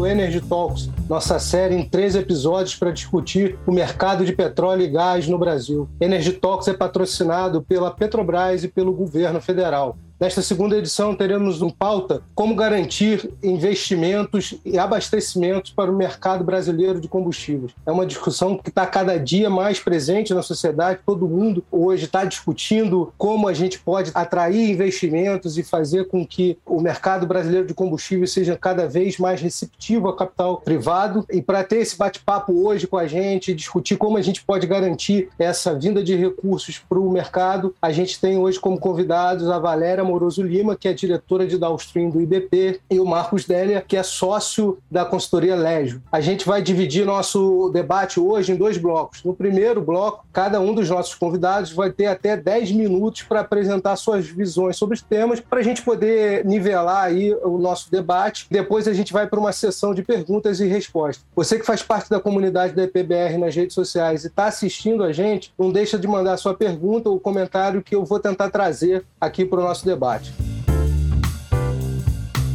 [0.00, 4.88] o Energy Talks, nossa série em três episódios para discutir o mercado de petróleo e
[4.88, 5.90] gás no Brasil.
[6.00, 9.98] Energy Talks é patrocinado pela Petrobras e pelo governo federal.
[10.20, 17.00] Nesta segunda edição, teremos um pauta como garantir investimentos e abastecimentos para o mercado brasileiro
[17.00, 17.72] de combustíveis.
[17.86, 21.00] É uma discussão que está cada dia mais presente na sociedade.
[21.06, 26.58] Todo mundo hoje está discutindo como a gente pode atrair investimentos e fazer com que
[26.66, 31.24] o mercado brasileiro de combustíveis seja cada vez mais receptivo ao capital privado.
[31.30, 35.30] E para ter esse bate-papo hoje com a gente, discutir como a gente pode garantir
[35.38, 40.09] essa vinda de recursos para o mercado, a gente tem hoje como convidados a Valéria
[40.10, 44.02] Amoroso Lima, que é diretora de downstream do IBP, e o Marcos Délia, que é
[44.02, 46.02] sócio da consultoria Légio.
[46.10, 49.22] A gente vai dividir nosso debate hoje em dois blocos.
[49.22, 53.94] No primeiro bloco, cada um dos nossos convidados vai ter até 10 minutos para apresentar
[53.96, 58.46] suas visões sobre os temas, para a gente poder nivelar aí o nosso debate.
[58.50, 61.24] Depois a gente vai para uma sessão de perguntas e respostas.
[61.36, 65.12] Você que faz parte da comunidade da EPBR nas redes sociais e está assistindo a
[65.12, 69.44] gente, não deixa de mandar sua pergunta ou comentário que eu vou tentar trazer aqui
[69.44, 70.32] para o nosso debate debate.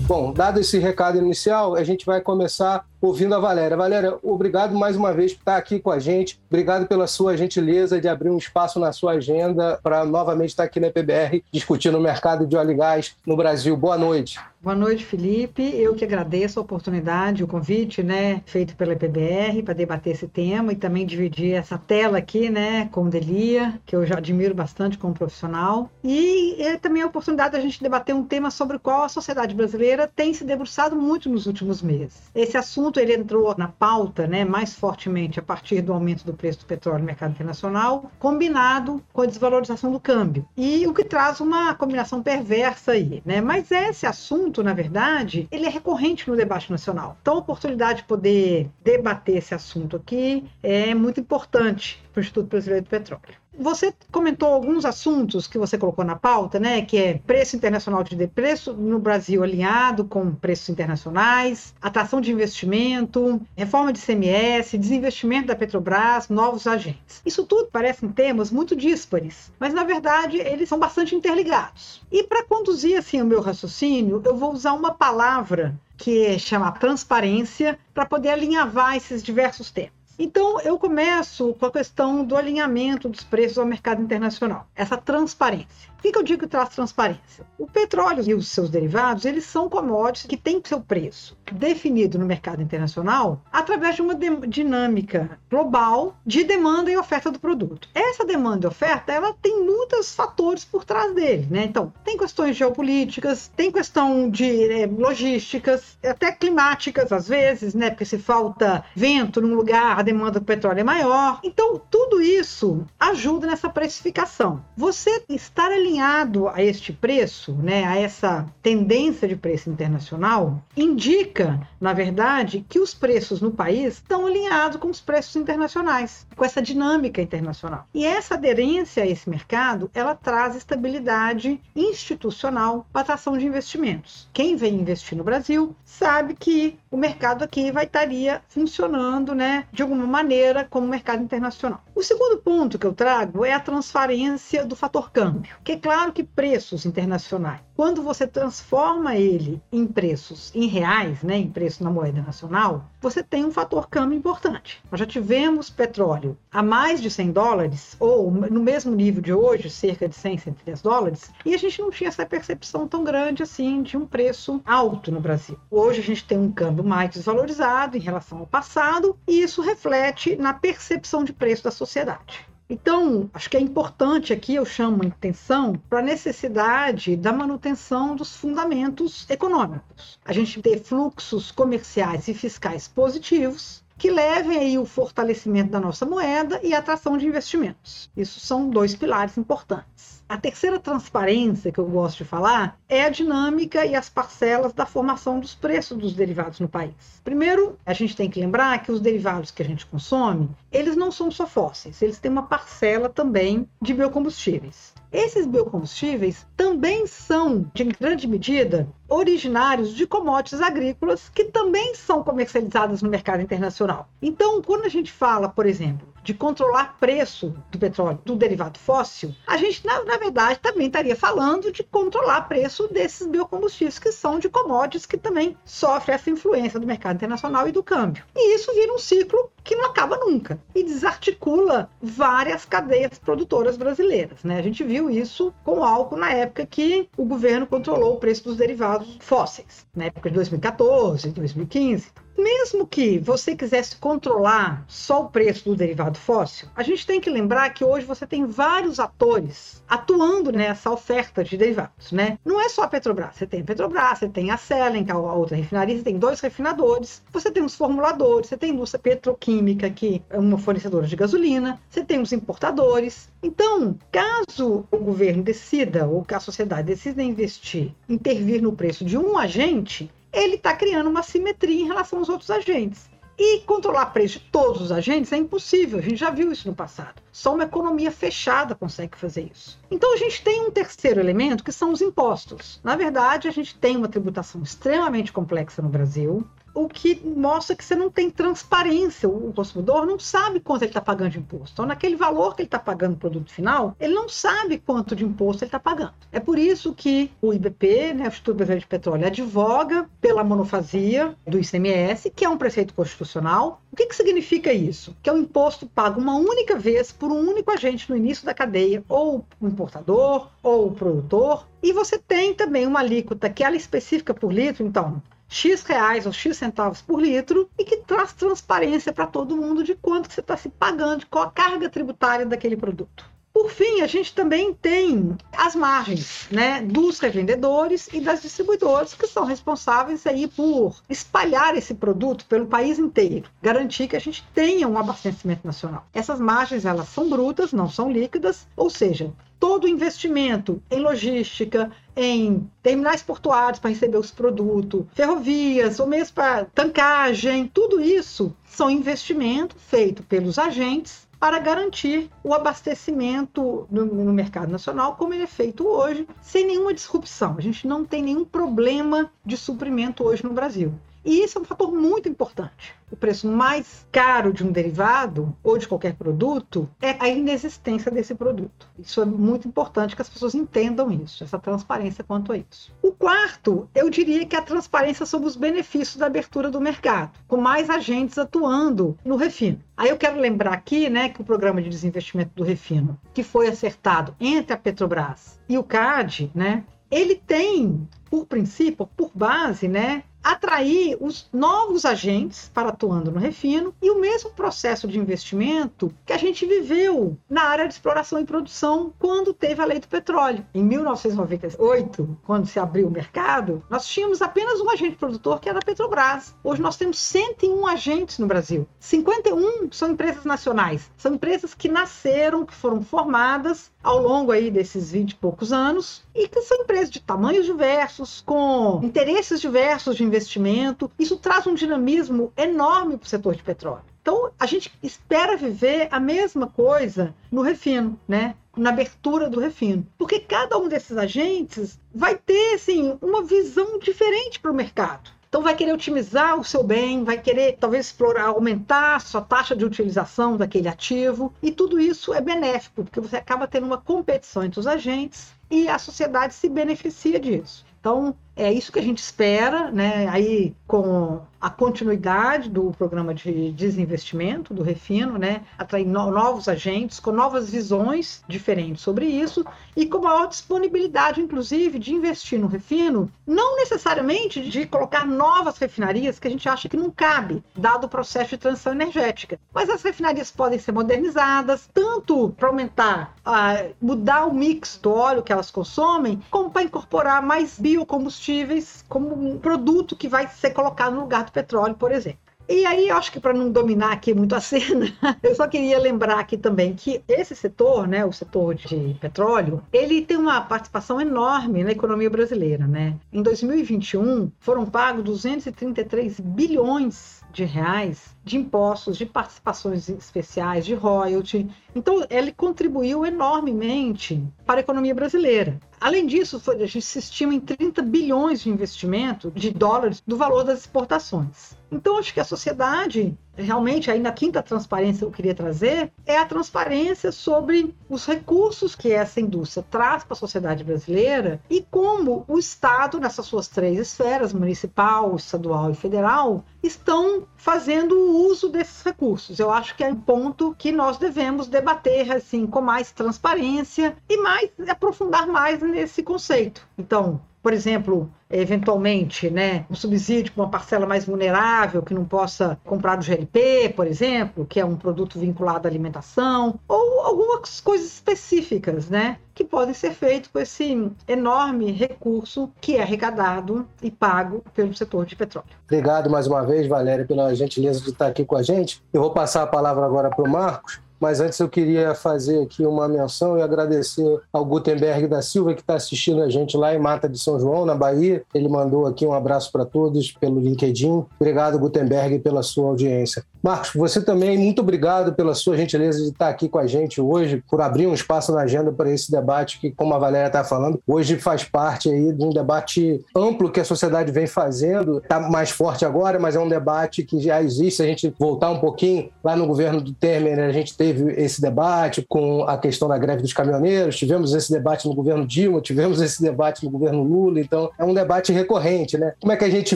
[0.08, 3.78] Bom, dado esse recado inicial, a gente vai começar ouvindo a Valéria.
[3.78, 6.40] Valéria, obrigado mais uma vez por estar aqui com a gente.
[6.50, 10.80] Obrigado pela sua gentileza de abrir um espaço na sua agenda para novamente estar aqui
[10.80, 13.76] na PBR discutindo o mercado de óleo e gás no Brasil.
[13.78, 14.40] Boa noite.
[14.66, 15.62] Boa noite, Felipe.
[15.62, 20.74] Eu que agradeço a oportunidade, o convite, né, feito pela PBR para debater esse tema
[20.74, 25.14] e também dividir essa tela aqui, né, com Delia, que eu já admiro bastante como
[25.14, 25.88] profissional.
[26.04, 29.54] E é também a oportunidade da gente debater um tema sobre o qual a sociedade
[29.54, 32.24] brasileira tem se debruçado muito nos últimos meses.
[32.34, 36.60] Esse assunto ele entrou na pauta, né, mais fortemente a partir do aumento do preço
[36.60, 40.48] do petróleo no mercado internacional, combinado com a desvalorização do câmbio.
[40.56, 43.42] E o que traz uma combinação perversa aí, né?
[43.42, 47.18] Mas esse assunto assunto, na verdade, ele é recorrente no debate nacional.
[47.22, 52.48] Então, a oportunidade de poder debater esse assunto aqui é muito importante para o Instituto
[52.48, 53.45] Brasileiro do Petróleo.
[53.58, 56.82] Você comentou alguns assuntos que você colocou na pauta, né?
[56.82, 63.42] Que é preço internacional de preço no Brasil alinhado com preços internacionais, atração de investimento,
[63.56, 67.22] reforma de CMS, desinvestimento da Petrobras, novos agentes.
[67.26, 72.02] Isso tudo parecem temas muito díspares, mas na verdade eles são bastante interligados.
[72.12, 77.80] E para conduzir assim o meu raciocínio, eu vou usar uma palavra que chama transparência
[77.94, 79.95] para poder alinhavar esses diversos temas.
[80.18, 85.95] Então, eu começo com a questão do alinhamento dos preços ao mercado internacional, essa transparência.
[86.06, 87.44] Por que, eu digo que traz transparência?
[87.58, 92.28] O petróleo e os seus derivados, eles são commodities que têm seu preço definido no
[92.28, 94.14] mercado internacional através de uma
[94.48, 97.90] dinâmica global de demanda e oferta do produto.
[97.94, 101.64] Essa demanda e oferta, ela tem muitos fatores por trás dele, né?
[101.64, 107.90] Então, tem questões geopolíticas, tem questão de é, logísticas, até climáticas às vezes, né?
[107.90, 111.40] Porque se falta vento num lugar, a demanda do petróleo é maior.
[111.44, 114.64] Então, tudo isso ajuda nessa precificação.
[114.78, 121.66] Você estar alinhado alinhado a este preço, né, a essa tendência de preço internacional, indica,
[121.80, 126.62] na verdade, que os preços no país estão alinhados com os preços internacionais, com essa
[126.62, 127.88] dinâmica internacional.
[127.94, 134.28] E essa aderência a esse mercado, ela traz estabilidade institucional para a atração de investimentos.
[134.34, 139.82] Quem vem investir no Brasil sabe que o mercado aqui vai estaria funcionando, né, de
[139.82, 141.82] alguma maneira como mercado internacional.
[141.94, 146.12] O segundo ponto que eu trago é a transferência do fator câmbio, que é claro
[146.12, 151.92] que preços internacionais, quando você transforma ele em preços em reais, né, em preço na
[151.92, 154.82] moeda nacional, você tem um fator câmbio importante.
[154.90, 159.70] Nós já tivemos petróleo a mais de 100 dólares, ou no mesmo nível de hoje,
[159.70, 163.84] cerca de 100, 110 dólares, e a gente não tinha essa percepção tão grande assim
[163.84, 165.60] de um preço alto no Brasil.
[165.70, 170.36] Hoje a gente tem um câmbio mais desvalorizado em relação ao passado, e isso reflete
[170.36, 172.55] na percepção de preço da sociedade.
[172.68, 178.16] Então, acho que é importante aqui, eu chamo a atenção para a necessidade da manutenção
[178.16, 180.20] dos fundamentos econômicos.
[180.26, 186.08] A gente ter fluxos comerciais e fiscais positivos, que levem aí o fortalecimento da nossa
[186.08, 188.10] moeda e a atração de investimentos.
[188.18, 190.24] Isso são dois pilares importantes.
[190.28, 194.84] A terceira transparência que eu gosto de falar é a dinâmica e as parcelas da
[194.84, 197.22] formação dos preços dos derivados no país.
[197.24, 201.12] Primeiro, a gente tem que lembrar que os derivados que a gente consome, eles não
[201.12, 204.96] são só fósseis, eles têm uma parcela também de biocombustíveis.
[205.12, 213.04] Esses biocombustíveis também são, de grande medida, originários de commodities agrícolas que também são comercializadas
[213.04, 214.10] no mercado internacional.
[214.20, 219.34] Então, quando a gente fala, por exemplo, de controlar preço do petróleo, do derivado fóssil,
[219.46, 224.40] a gente, na, na verdade, também estaria falando de controlar preço desses biocombustíveis, que são
[224.40, 228.26] de commodities que também sofrem essa influência do mercado internacional e do câmbio.
[228.36, 234.44] E isso vira um ciclo que não acaba nunca e desarticula várias cadeias produtoras brasileiras.
[234.44, 234.58] Né?
[234.58, 238.44] A gente viu isso com o álcool na época que o governo controlou o preço
[238.46, 245.30] dos derivados fósseis, na época de 2014, 2015 mesmo que você quisesse controlar só o
[245.30, 249.84] preço do derivado fóssil, a gente tem que lembrar que hoje você tem vários atores
[249.88, 252.38] atuando nessa oferta de derivados, né?
[252.44, 255.14] Não é só a Petrobras, você tem a Petrobras, você tem a Selen, que é
[255.14, 259.02] a outra refinaria, você tem dois refinadores, você tem os formuladores, você tem a indústria
[259.02, 263.30] petroquímica, que é uma fornecedora de gasolina, você tem os importadores.
[263.42, 269.18] Então, caso o governo decida ou que a sociedade decida investir, intervir no preço de
[269.18, 273.10] um agente, ele está criando uma simetria em relação aos outros agentes.
[273.38, 276.76] E controlar preço de todos os agentes é impossível, a gente já viu isso no
[276.76, 277.22] passado.
[277.34, 279.78] Só uma economia fechada consegue fazer isso.
[279.92, 282.80] Então a gente tem um terceiro elemento que são os impostos.
[282.82, 287.84] Na verdade, a gente tem uma tributação extremamente complexa no Brasil o que mostra que
[287.84, 289.30] você não tem transparência.
[289.30, 291.72] O consumidor não sabe quanto ele está pagando de imposto.
[291.74, 295.24] Então, naquele valor que ele está pagando no produto final, ele não sabe quanto de
[295.24, 296.14] imposto ele está pagando.
[296.32, 301.34] É por isso que o IBP, né, o Instituto Brasileiro de Petróleo, advoga pela monofasia
[301.48, 303.82] do ICMS, que é um preceito constitucional.
[303.92, 305.16] O que, que significa isso?
[305.24, 308.54] Que é um imposto pago uma única vez por um único agente no início da
[308.54, 311.66] cadeia, ou o importador, ou o produtor.
[311.82, 316.26] E você tem também uma alíquota que ela é específica por litro, então X reais
[316.26, 320.40] ou X centavos por litro e que traz transparência para todo mundo de quanto você
[320.40, 323.35] está se pagando, qual a carga tributária daquele produto.
[323.56, 329.26] Por fim, a gente também tem as margens né, dos revendedores e das distribuidoras, que
[329.28, 334.90] são responsáveis aí por espalhar esse produto pelo país inteiro, garantir que a gente tenha
[334.90, 336.06] um abastecimento nacional.
[336.14, 342.70] Essas margens elas são brutas, não são líquidas, ou seja, todo investimento em logística, em
[342.84, 349.82] terminais portuários para receber os produtos, ferrovias, ou mesmo para tancagem, tudo isso são investimentos
[349.82, 355.88] feitos pelos agentes para garantir o abastecimento no, no, mercado nacional, como ele é feito
[355.88, 357.56] hoje, sem nenhuma disrupção.
[357.58, 360.94] A gente não tem nenhum problema de suprimento hoje no Brasil.
[361.26, 362.94] E isso é um fator muito importante.
[363.12, 368.36] O preço mais caro de um derivado ou de qualquer produto é a inexistência desse
[368.36, 368.88] produto.
[369.00, 372.94] Isso é muito importante que as pessoas entendam isso, essa transparência quanto a isso.
[373.02, 377.32] O quarto, eu diria que é a transparência sobre os benefícios da abertura do mercado,
[377.48, 379.82] com mais agentes atuando no refino.
[379.98, 383.68] Aí eu quero lembrar aqui, né, que o programa de desinvestimento do refino, que foi
[383.68, 390.24] acertado entre a Petrobras e o CAD, né, ele tem, por princípio, por base, né,
[390.46, 396.32] atrair os novos agentes para atuando no refino e o mesmo processo de investimento que
[396.32, 400.64] a gente viveu na área de exploração e produção quando teve a lei do petróleo.
[400.72, 405.80] Em 1998, quando se abriu o mercado, nós tínhamos apenas um agente produtor que era
[405.80, 406.56] a Petrobras.
[406.64, 408.88] Hoje nós temos 101 agentes no Brasil.
[409.00, 411.10] 51 são empresas nacionais.
[411.18, 416.25] São empresas que nasceram, que foram formadas ao longo aí desses 20 e poucos anos
[416.36, 421.10] e que são empresas de tamanhos diversos, com interesses diversos de investimento.
[421.18, 424.04] Isso traz um dinamismo enorme para o setor de petróleo.
[424.22, 428.56] Então, a gente espera viver a mesma coisa no refino, né?
[428.76, 430.06] na abertura do refino.
[430.18, 435.30] Porque cada um desses agentes vai ter assim, uma visão diferente para o mercado.
[435.48, 439.74] Então vai querer otimizar o seu bem, vai querer talvez explorar, aumentar a sua taxa
[439.74, 444.66] de utilização daquele ativo, e tudo isso é benéfico, porque você acaba tendo uma competição
[444.66, 447.86] entre os agentes e a sociedade se beneficia disso.
[448.00, 450.28] Então, é isso que a gente espera, né?
[450.30, 455.64] Aí com a continuidade do programa de desinvestimento do Refino, né?
[455.78, 461.98] Atrair no novos agentes com novas visões diferentes sobre isso e com maior disponibilidade, inclusive,
[461.98, 466.98] de investir no refino, não necessariamente de colocar novas refinarias que a gente acha que
[466.98, 469.60] não cabe, dado o processo de transição energética.
[469.74, 475.44] Mas as refinarias podem ser modernizadas, tanto para aumentar, uh, mudar o mix do óleo
[475.44, 480.72] que elas consomem, como para incorporar mais biocombustíveis combustíveis como um produto que vai ser
[480.72, 482.40] colocado no lugar do petróleo, por exemplo.
[482.68, 486.00] E aí, eu acho que para não dominar aqui muito a cena, eu só queria
[486.00, 491.22] lembrar aqui também que esse setor, né, o setor de petróleo, ele tem uma participação
[491.22, 493.16] enorme na economia brasileira, né?
[493.32, 501.68] Em 2021, foram pagos 233 bilhões de reais de impostos, de participações especiais, de royalty.
[501.96, 505.80] Então, ele contribuiu enormemente para a economia brasileira.
[506.06, 510.38] Além disso, foi, a gente se estima em 30 bilhões de investimento de dólares do
[510.38, 511.76] valor das exportações.
[511.92, 516.46] Então, acho que a sociedade realmente aí na quinta transparência eu queria trazer é a
[516.46, 522.60] transparência sobre os recursos que essa indústria traz para a sociedade brasileira e como o
[522.60, 529.60] Estado, nessas suas três esferas, municipal, estadual e federal, estão fazendo uso desses recursos.
[529.60, 534.38] Eu acho que é um ponto que nós devemos debater assim com mais transparência e
[534.38, 536.88] mais aprofundar mais nesse conceito.
[536.98, 542.78] Então, por exemplo, eventualmente, né, um subsídio para uma parcela mais vulnerável que não possa
[542.86, 548.06] comprar do GLP, por exemplo, que é um produto vinculado à alimentação, ou algumas coisas
[548.06, 554.64] específicas, né, que podem ser feitas com esse enorme recurso que é arrecadado e pago
[554.76, 555.70] pelo setor de petróleo.
[555.86, 559.02] Obrigado mais uma vez, Valéria, pela gentileza de estar aqui com a gente.
[559.12, 562.86] Eu vou passar a palavra agora para o Marcos mas antes eu queria fazer aqui
[562.86, 567.00] uma menção e agradecer ao Gutenberg da Silva, que está assistindo a gente lá em
[567.00, 568.44] Mata de São João, na Bahia.
[568.54, 571.26] Ele mandou aqui um abraço para todos pelo LinkedIn.
[571.40, 573.44] Obrigado, Gutenberg, pela sua audiência.
[573.64, 577.64] Marcos, você também, muito obrigado pela sua gentileza de estar aqui com a gente hoje,
[577.68, 581.02] por abrir um espaço na agenda para esse debate que, como a Valéria está falando,
[581.08, 585.18] hoje faz parte aí de um debate amplo que a sociedade vem fazendo.
[585.18, 587.98] Está mais forte agora, mas é um debate que já existe.
[587.98, 591.05] Se a gente voltar um pouquinho, lá no governo do Temer, a gente teve
[591.38, 595.82] esse debate com a questão da greve dos caminhoneiros, tivemos esse debate no governo Dilma,
[595.82, 599.34] tivemos esse debate no governo Lula, então é um debate recorrente, né?
[599.40, 599.96] Como é que a gente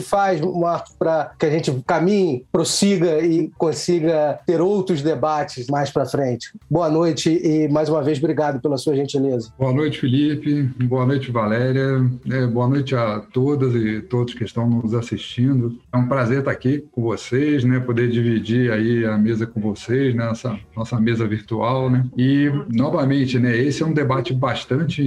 [0.00, 6.06] faz, Marcos, para que a gente caminhe, prossiga e consiga ter outros debates mais para
[6.06, 6.52] frente.
[6.70, 9.52] Boa noite e mais uma vez obrigado pela sua gentileza.
[9.58, 10.62] Boa noite, Felipe.
[10.84, 12.04] Boa noite, Valéria.
[12.30, 15.78] É, boa noite a todas e todos que estão nos assistindo.
[15.92, 17.80] É um prazer estar aqui com vocês, né?
[17.80, 22.04] Poder dividir aí a mesa com vocês nessa nossa mesa virtual, né?
[22.16, 23.56] E novamente, né?
[23.56, 25.02] Esse é um debate bastante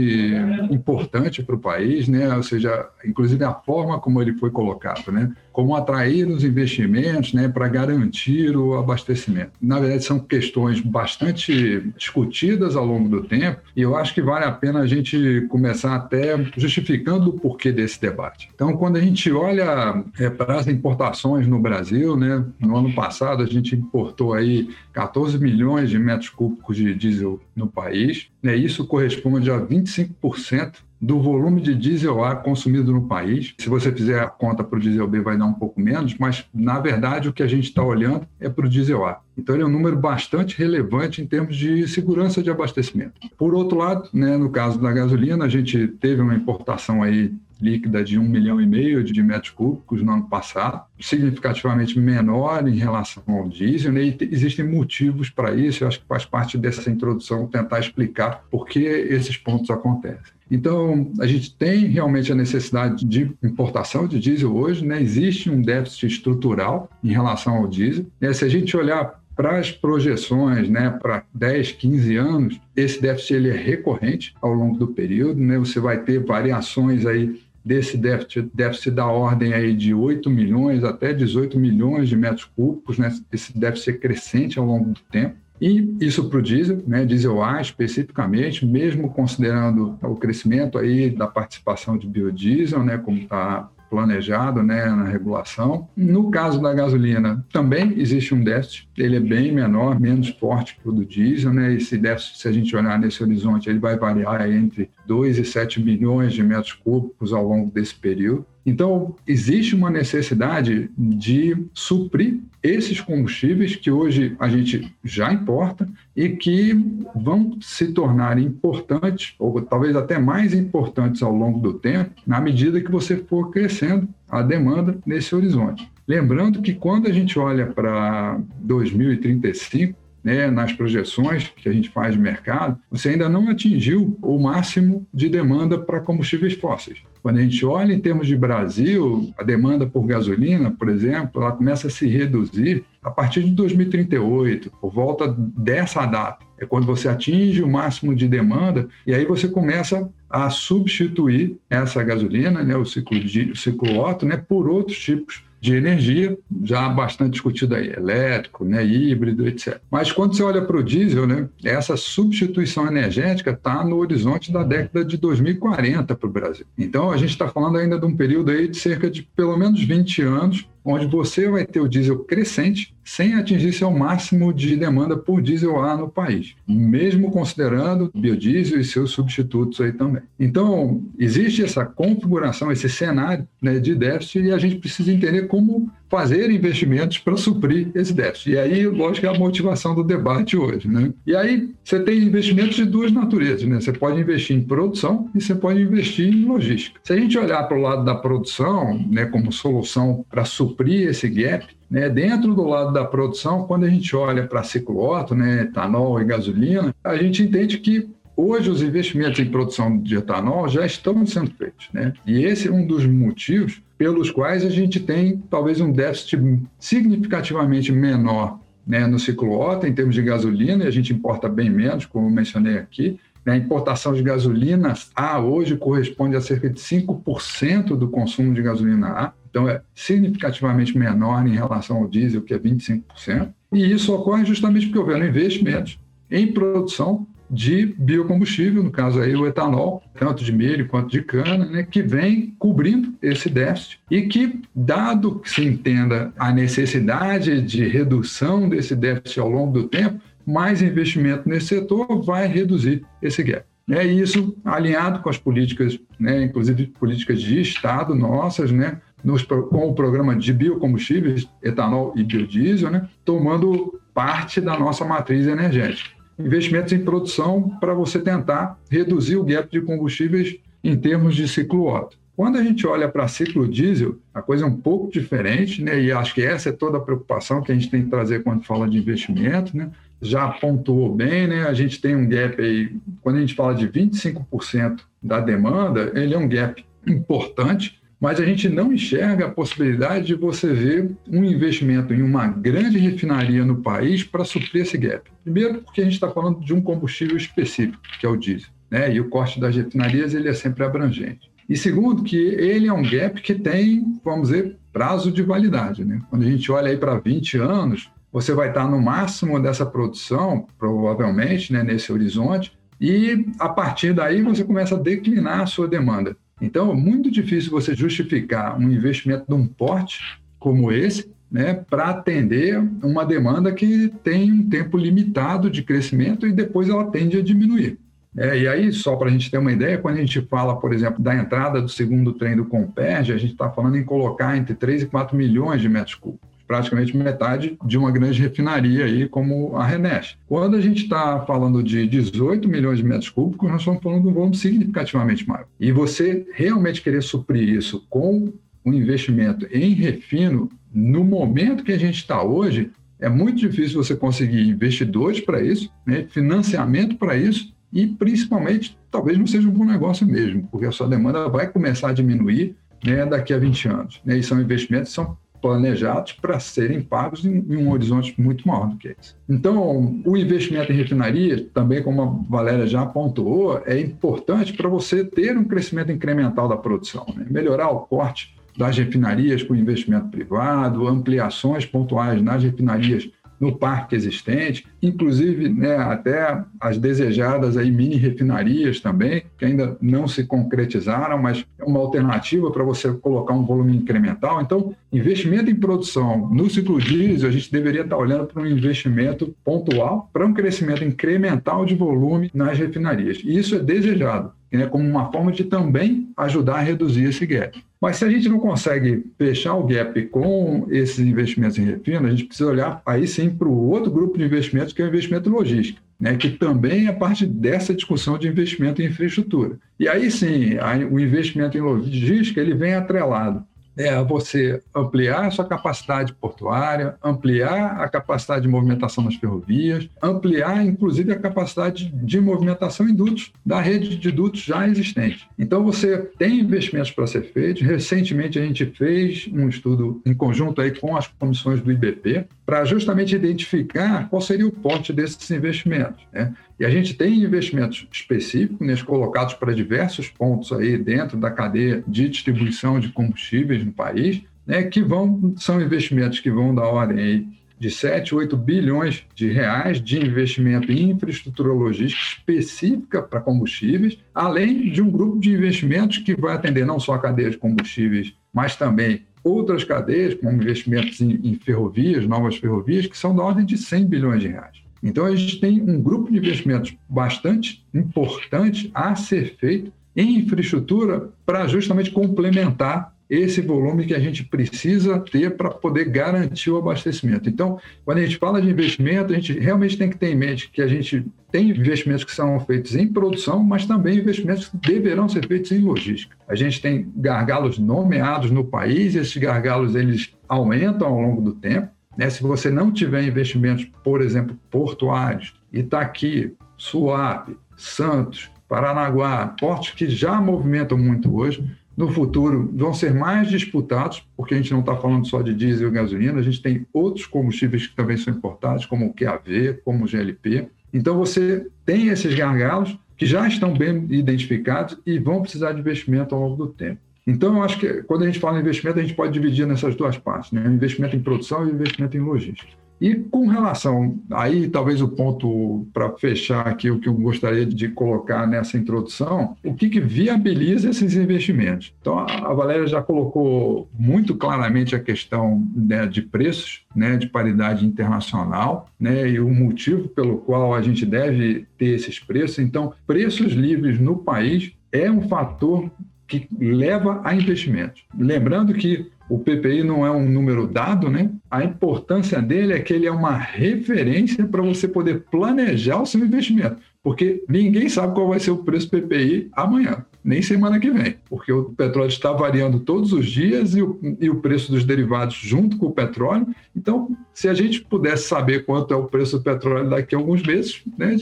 [0.70, 2.36] importante para o país, né?
[2.36, 5.32] Ou seja, inclusive a forma como ele foi colocado, né?
[5.52, 7.48] Como atrair os investimentos, né?
[7.48, 9.52] Para garantir o abastecimento.
[9.62, 14.46] Na verdade, são questões bastante discutidas ao longo do tempo e eu acho que vale
[14.46, 18.50] a pena a gente começar até justificando o porquê desse debate.
[18.54, 23.44] Então, quando a gente olha é, para as importações no Brasil, né, no ano passado
[23.44, 28.86] a gente importou aí 14 milhões de metros cúbicos de diesel no país, né, isso
[28.86, 33.54] corresponde a 25% do volume de diesel A consumido no país.
[33.58, 36.46] Se você fizer a conta para o diesel B, vai dar um pouco menos, mas
[36.54, 39.20] na verdade o que a gente está olhando é para o diesel A.
[39.38, 43.14] Então ele é um número bastante relevante em termos de segurança de abastecimento.
[43.38, 48.04] Por outro lado, né, no caso da gasolina, a gente teve uma importação aí líquida
[48.04, 53.24] de um milhão e meio de metros cúbicos no ano passado, significativamente menor em relação
[53.28, 54.04] ao diesel, né?
[54.04, 55.84] e existem motivos para isso.
[55.84, 60.34] Eu acho que faz parte dessa introdução tentar explicar por que esses pontos acontecem.
[60.52, 65.02] Então, a gente tem realmente a necessidade de importação de diesel hoje, né?
[65.02, 68.06] existe um déficit estrutural em relação ao diesel.
[68.20, 68.34] Né?
[68.34, 73.50] Se a gente olhar para as projeções, né, para 10, 15 anos, esse déficit ele
[73.50, 75.58] é recorrente ao longo do período, né?
[75.58, 81.14] Você vai ter variações aí desse déficit, déficit da ordem aí de 8 milhões até
[81.14, 83.14] 18 milhões de metros cúbicos, né?
[83.32, 85.36] Esse déficit crescente ao longo do tempo.
[85.62, 91.26] E isso para o diesel, né, diesel A especificamente, mesmo considerando o crescimento aí da
[91.26, 95.88] participação de biodiesel, né, como está planejado né, na regulação.
[95.96, 100.90] No caso da gasolina, também existe um déficit, ele é bem menor, menos forte que
[100.90, 101.76] o do diesel, né?
[101.76, 105.80] Esse déficit, se a gente olhar nesse horizonte, ele vai variar entre 2 e 7
[105.80, 108.48] milhões de metros cúbicos ao longo desse período.
[108.66, 116.30] Então, existe uma necessidade de suprir esses combustíveis que hoje a gente já importa e
[116.30, 116.74] que
[117.14, 122.80] vão se tornar importantes, ou talvez até mais importantes ao longo do tempo, na medida
[122.80, 125.92] que você for crescendo a demanda nesse horizonte.
[126.08, 132.14] Lembrando que quando a gente olha para 2035, né, nas projeções que a gente faz
[132.14, 137.00] de mercado, você ainda não atingiu o máximo de demanda para combustíveis fósseis.
[137.22, 141.54] Quando a gente olha em termos de Brasil, a demanda por gasolina, por exemplo, ela
[141.54, 146.46] começa a se reduzir a partir de 2038, por volta dessa data.
[146.60, 152.04] É quando você atinge o máximo de demanda e aí você começa a substituir essa
[152.04, 156.90] gasolina, né, o ciclo, de, o ciclo Otto, né, por outros tipos de energia, já
[156.90, 159.80] bastante discutido aí, elétrico, né, híbrido, etc.
[159.90, 164.62] Mas quando você olha para o diesel, né, essa substituição energética está no horizonte da
[164.62, 166.66] década de 2040 para o Brasil.
[166.78, 169.82] Então, a gente está falando ainda de um período aí de cerca de pelo menos
[169.82, 175.18] 20 anos onde você vai ter o diesel crescente sem atingir seu máximo de demanda
[175.18, 180.24] por diesel A no país, mesmo considerando biodiesel e seus substitutos aí também.
[180.40, 185.92] Então, existe essa configuração, esse cenário né, de déficit e a gente precisa entender como
[186.10, 188.52] fazer investimentos para suprir esse déficit.
[188.52, 190.88] E aí, lógico, é a motivação do debate hoje.
[190.88, 191.12] Né?
[191.26, 193.68] E aí, você tem investimentos de duas naturezas.
[193.68, 193.80] Né?
[193.80, 197.00] Você pode investir em produção e você pode investir em logística.
[197.04, 201.28] Se a gente olhar para o lado da produção, né, como solução para suprir esse
[201.28, 205.64] gap, né, dentro do lado da produção, quando a gente olha para ciclo Otto, né,
[205.64, 210.86] etanol e gasolina, a gente entende que hoje os investimentos em produção de etanol já
[210.86, 211.88] estão sendo feitos.
[211.94, 212.14] Né?
[212.26, 216.38] E esse é um dos motivos pelos quais a gente tem talvez um déficit
[216.78, 221.70] significativamente menor né, no ciclo Otto em termos de gasolina, e a gente importa bem
[221.70, 223.18] menos, como mencionei aqui.
[223.46, 223.54] Né?
[223.54, 229.08] A importação de gasolina A hoje corresponde a cerca de 5% do consumo de gasolina
[229.08, 229.34] A.
[229.50, 233.54] Então, é significativamente menor em relação ao diesel, que é 25%.
[233.72, 235.98] E isso ocorre justamente porque houveram investimentos
[236.30, 241.66] em produção de biocombustível, no caso aí o etanol, tanto de milho quanto de cana,
[241.66, 247.88] né, que vem cobrindo esse déficit e que, dado que se entenda a necessidade de
[247.88, 253.66] redução desse déficit ao longo do tempo, mais investimento nesse setor vai reduzir esse gap.
[253.90, 259.88] É isso alinhado com as políticas, né, inclusive políticas de Estado nossas, né, nos, com
[259.88, 266.12] o programa de biocombustíveis, etanol e biodiesel, né, tomando parte da nossa matriz energética.
[266.38, 271.88] Investimentos em produção para você tentar reduzir o gap de combustíveis em termos de ciclo
[271.88, 272.18] Otto.
[272.36, 276.02] Quando a gente olha para ciclo diesel, a coisa é um pouco diferente, né?
[276.02, 278.64] e acho que essa é toda a preocupação que a gente tem que trazer quando
[278.64, 279.78] fala de investimento.
[279.78, 279.92] Né?
[280.20, 281.68] Já pontuou bem, né?
[281.68, 286.34] a gente tem um gap aí, quando a gente fala de 25% da demanda, ele
[286.34, 291.44] é um gap importante, mas a gente não enxerga a possibilidade de você ver um
[291.44, 295.30] investimento em uma grande refinaria no país para suprir esse gap.
[295.44, 299.14] Primeiro, porque a gente está falando de um combustível específico, que é o diesel, né?
[299.14, 301.52] e o corte das refinarias ele é sempre abrangente.
[301.68, 306.06] E segundo, que ele é um gap que tem, vamos dizer, prazo de validade.
[306.06, 306.22] Né?
[306.30, 310.66] Quando a gente olha aí para 20 anos, você vai estar no máximo dessa produção,
[310.80, 316.38] provavelmente, né, nesse horizonte, e a partir daí você começa a declinar a sua demanda.
[316.62, 320.20] Então, é muito difícil você justificar um investimento de um porte
[320.60, 326.52] como esse né, para atender uma demanda que tem um tempo limitado de crescimento e
[326.52, 328.00] depois ela tende a diminuir.
[328.36, 330.92] É, e aí, só para a gente ter uma ideia, quando a gente fala, por
[330.92, 334.74] exemplo, da entrada do segundo trem do Comperge, a gente está falando em colocar entre
[334.74, 339.76] 3 e 4 milhões de metros cúbicos praticamente metade de uma grande refinaria aí como
[339.76, 340.38] a Renes.
[340.48, 344.28] Quando a gente está falando de 18 milhões de metros cúbicos, nós estamos falando de
[344.28, 345.66] um volume significativamente maior.
[345.80, 348.54] E você realmente querer suprir isso com
[348.86, 354.16] um investimento em refino, no momento que a gente está hoje, é muito difícil você
[354.16, 359.86] conseguir investidores para isso, né, financiamento para isso, e principalmente, talvez não seja um bom
[359.86, 364.22] negócio mesmo, porque a sua demanda vai começar a diminuir né, daqui a 20 anos.
[364.26, 368.68] Né, e são investimentos que são planejados para serem pagos em, em, um horizonte muito
[368.68, 369.34] maior do que esse.
[369.50, 375.24] Então, o investimento em refinaria, também como a Valéria já pontuou, é importante para você
[375.24, 377.46] ter um crescimento incremental da produção, né?
[377.50, 383.30] melhorar o corte das refinarias com investimento privado, ampliações pontuais nas refinarias
[383.64, 390.28] no parque existente, inclusive né, até as desejadas aí mini refinarias também, que ainda não
[390.28, 394.62] se concretizaram, mas é uma alternativa para você colocar um volume incremental.
[394.62, 399.56] Então, investimento em produção no ciclo diesel, a gente deveria estar olhando para um investimento
[399.64, 403.40] pontual, para um crescimento incremental de volume nas refinarias.
[403.46, 407.82] E isso é desejado né, como uma forma de também ajudar a reduzir esse gap.
[408.04, 412.32] Mas se a gente não consegue fechar o gap com esses investimentos em refino, a
[412.32, 415.50] gente precisa olhar aí sim para o outro grupo de investimentos, que é o investimento
[415.50, 419.80] logístico, né, que também é parte dessa discussão de investimento em infraestrutura.
[419.98, 420.72] E aí sim,
[421.10, 423.66] o investimento em logística ele vem atrelado
[423.98, 430.86] é você ampliar a sua capacidade portuária, ampliar a capacidade de movimentação nas ferrovias, ampliar,
[430.86, 435.48] inclusive, a capacidade de movimentação em dutos, da rede de dutos já existente.
[435.58, 437.82] Então, você tem investimentos para ser feitos.
[437.82, 442.86] Recentemente, a gente fez um estudo em conjunto aí com as comissões do IBP, para
[442.86, 446.24] justamente identificar qual seria o porte desses investimentos.
[446.32, 446.54] Né?
[446.84, 452.04] E a gente tem investimentos específicos, né, colocados para diversos pontos aí dentro da cadeia
[452.06, 457.24] de distribuição de combustíveis no país, né, que vão são investimentos que vão da ordem
[457.24, 457.48] aí
[457.80, 464.92] de 7, 8 bilhões de reais de investimento em infraestrutura logística específica para combustíveis, além
[464.92, 468.76] de um grupo de investimentos que vai atender não só a cadeia de combustíveis, mas
[468.76, 473.78] também outras cadeias, como investimentos em, em ferrovias, novas ferrovias, que são da ordem de
[473.78, 474.83] 100 bilhões de reais.
[475.04, 481.30] Então, a gente tem um grupo de investimentos bastante importante a ser feito em infraestrutura
[481.46, 487.50] para justamente complementar esse volume que a gente precisa ter para poder garantir o abastecimento.
[487.50, 490.70] Então, quando a gente fala de investimento, a gente realmente tem que ter em mente
[490.70, 495.28] que a gente tem investimentos que são feitos em produção, mas também investimentos que deverão
[495.28, 496.36] ser feitos em logística.
[496.48, 501.90] A gente tem gargalos nomeados no país, esses gargalos eles aumentam ao longo do tempo.
[502.18, 502.30] Né?
[502.30, 510.40] Se você não tiver investimentos, por exemplo, portuários, Itaqui, Suape, Santos, Paranaguá, portos que já
[510.40, 511.64] movimentam muito hoje,
[511.96, 515.90] no futuro vão ser mais disputados, porque a gente não está falando só de diesel
[515.90, 520.04] e gasolina, a gente tem outros combustíveis que também são importados, como o QAV, como
[520.04, 520.70] o GLP.
[520.92, 526.34] Então você tem esses gargalos que já estão bem identificados e vão precisar de investimento
[526.34, 527.00] ao longo do tempo.
[527.26, 529.96] Então, eu acho que quando a gente fala em investimento, a gente pode dividir nessas
[529.96, 530.66] duas partes, né?
[530.66, 532.84] investimento em produção e investimento em logística.
[533.04, 537.90] E com relação, aí talvez o ponto para fechar aqui, o que eu gostaria de
[537.90, 541.94] colocar nessa introdução, o que, que viabiliza esses investimentos?
[542.00, 547.86] Então, a Valéria já colocou muito claramente a questão né, de preços, né, de paridade
[547.86, 552.60] internacional, né, e o motivo pelo qual a gente deve ter esses preços.
[552.60, 555.92] Então, preços livres no país é um fator
[556.40, 558.04] que leva a investimentos.
[558.18, 561.32] Lembrando que o PPI não é um número dado, né?
[561.50, 566.22] A importância dele é que ele é uma referência para você poder planejar o seu
[566.22, 570.92] investimento, porque ninguém sabe qual vai ser o preço do PPI amanhã, nem semana que
[570.92, 574.84] vem, porque o petróleo está variando todos os dias e o, e o preço dos
[574.84, 576.48] derivados junto com o petróleo.
[576.76, 580.44] Então, se a gente pudesse saber quanto é o preço do petróleo daqui a alguns
[580.44, 581.16] meses, né,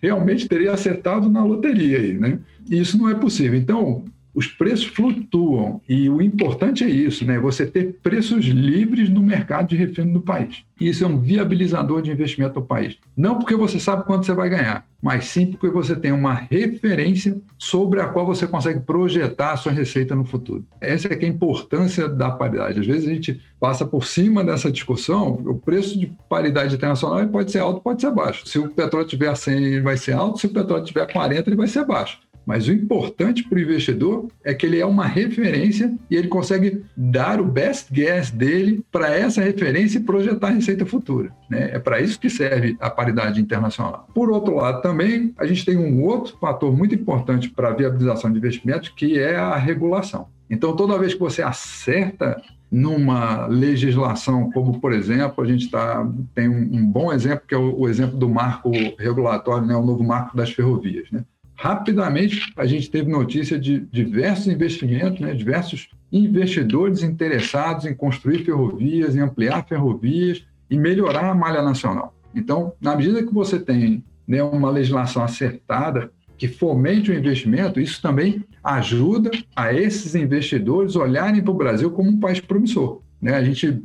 [0.00, 2.38] realmente teria acertado na loteria aí, né?
[2.70, 3.58] E isso não é possível.
[3.58, 7.38] Então, os preços flutuam e o importante é isso, né?
[7.38, 10.62] Você ter preços livres no mercado de refino do país.
[10.80, 12.96] Isso é um viabilizador de investimento no país.
[13.16, 17.38] Não porque você sabe quanto você vai ganhar, mas sim porque você tem uma referência
[17.58, 20.64] sobre a qual você consegue projetar a sua receita no futuro.
[20.80, 22.80] Essa é, é a importância da paridade.
[22.80, 27.50] Às vezes a gente passa por cima dessa discussão, o preço de paridade internacional pode
[27.50, 28.46] ser alto, pode ser baixo.
[28.46, 31.56] Se o petróleo tiver 100, ele vai ser alto, se o petróleo tiver 40, ele
[31.56, 32.18] vai ser baixo.
[32.44, 36.82] Mas o importante para o investidor é que ele é uma referência e ele consegue
[36.96, 41.30] dar o best guess dele para essa referência e projetar a receita futura.
[41.48, 41.70] Né?
[41.72, 44.08] É para isso que serve a paridade internacional.
[44.14, 48.30] Por outro lado, também a gente tem um outro fator muito importante para a viabilização
[48.30, 50.28] de investimentos, que é a regulação.
[50.48, 56.48] Então, toda vez que você acerta numa legislação, como por exemplo, a gente tá, tem
[56.48, 60.04] um, um bom exemplo, que é o, o, exemplo do marco regulatório, né, o novo
[60.04, 61.10] marco das ferrovias.
[61.10, 61.24] Né?
[61.60, 69.14] Rapidamente a gente teve notícia de diversos investimentos, né, diversos investidores interessados em construir ferrovias,
[69.14, 72.14] em ampliar ferrovias e melhorar a malha nacional.
[72.34, 78.00] Então, na medida que você tem né, uma legislação acertada que fomente o investimento, isso
[78.00, 83.02] também ajuda a esses investidores olharem para o Brasil como um país promissor.
[83.20, 83.34] Né?
[83.34, 83.82] A gente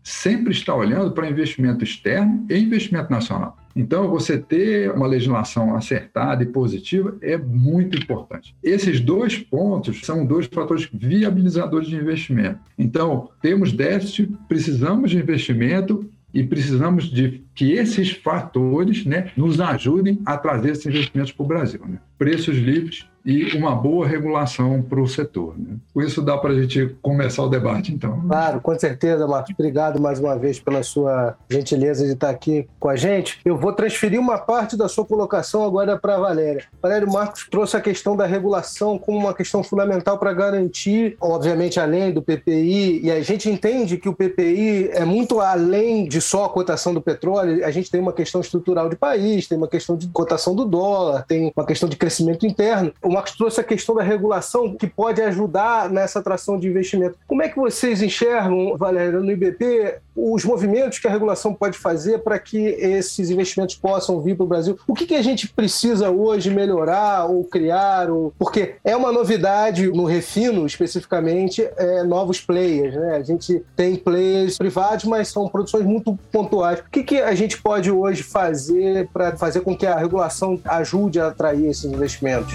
[0.00, 3.58] sempre está olhando para investimento externo e investimento nacional.
[3.76, 8.56] Então, você ter uma legislação acertada e positiva é muito importante.
[8.62, 12.58] Esses dois pontos são dois fatores viabilizadores de investimento.
[12.78, 20.20] Então, temos déficit, precisamos de investimento e precisamos de que esses fatores né, nos ajudem
[20.24, 21.80] a trazer esses investimentos para o Brasil.
[21.86, 21.98] Né?
[22.18, 25.58] Preços livres, e uma boa regulação para o setor.
[25.58, 25.76] Né?
[25.92, 28.20] Com isso dá para a gente começar o debate, então.
[28.28, 29.52] Claro, com certeza, Marcos.
[29.58, 33.40] Obrigado mais uma vez pela sua gentileza de estar aqui com a gente.
[33.44, 36.64] Eu vou transferir uma parte da sua colocação agora para a Valéria.
[36.80, 42.12] Valério Marcos trouxe a questão da regulação como uma questão fundamental para garantir, obviamente, além
[42.12, 46.48] do PPI, e a gente entende que o PPI é muito além de só a
[46.48, 50.06] cotação do petróleo, a gente tem uma questão estrutural de país, tem uma questão de
[50.08, 52.92] cotação do dólar, tem uma questão de crescimento interno.
[53.16, 57.16] Marcos trouxe a questão da regulação que pode ajudar nessa atração de investimento.
[57.26, 62.18] Como é que vocês enxergam, Valéria, no IBP, os movimentos que a regulação pode fazer
[62.18, 64.78] para que esses investimentos possam vir para o Brasil?
[64.86, 68.10] O que, que a gente precisa hoje melhorar ou criar?
[68.10, 68.34] Ou...
[68.38, 72.94] Porque é uma novidade no refino, especificamente, é, novos players.
[72.94, 73.16] Né?
[73.16, 76.80] A gente tem players privados, mas são produções muito pontuais.
[76.80, 81.18] O que, que a gente pode hoje fazer para fazer com que a regulação ajude
[81.18, 82.54] a atrair esses investimentos?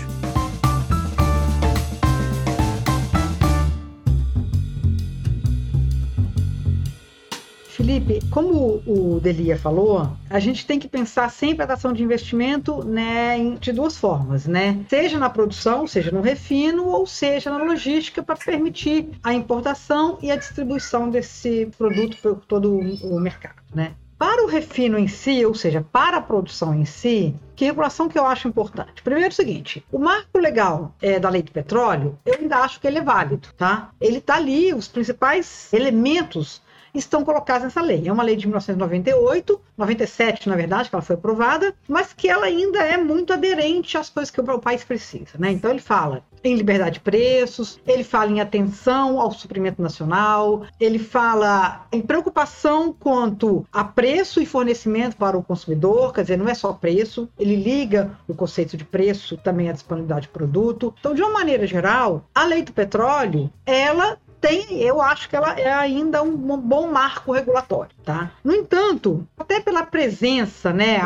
[7.92, 12.86] Felipe, como o Delia falou, a gente tem que pensar sempre a atração de investimento
[12.86, 14.80] né, de duas formas, né?
[14.88, 20.32] Seja na produção, seja no refino, ou seja na logística, para permitir a importação e
[20.32, 23.92] a distribuição desse produto por todo o mercado, né?
[24.18, 28.18] Para o refino em si, ou seja, para a produção em si, que regulação que
[28.18, 29.02] eu acho importante?
[29.02, 32.80] Primeiro é o seguinte, o marco legal é, da lei do petróleo, eu ainda acho
[32.80, 33.90] que ele é válido, tá?
[34.00, 36.62] Ele está ali, os principais elementos
[36.94, 38.08] estão colocadas nessa lei.
[38.08, 42.46] É uma lei de 1998, 97, na verdade, que ela foi aprovada, mas que ela
[42.46, 45.32] ainda é muito aderente às coisas que o país precisa.
[45.38, 45.52] Né?
[45.52, 50.98] Então, ele fala em liberdade de preços, ele fala em atenção ao suprimento nacional, ele
[50.98, 56.54] fala em preocupação quanto a preço e fornecimento para o consumidor, quer dizer, não é
[56.54, 60.94] só preço, ele liga o conceito de preço também à disponibilidade de produto.
[61.00, 65.58] Então, de uma maneira geral, a lei do petróleo, ela tem, eu acho que ela
[65.58, 68.32] é ainda um, bom marco regulatório, tá?
[68.44, 71.00] No entanto, até pela presença, né,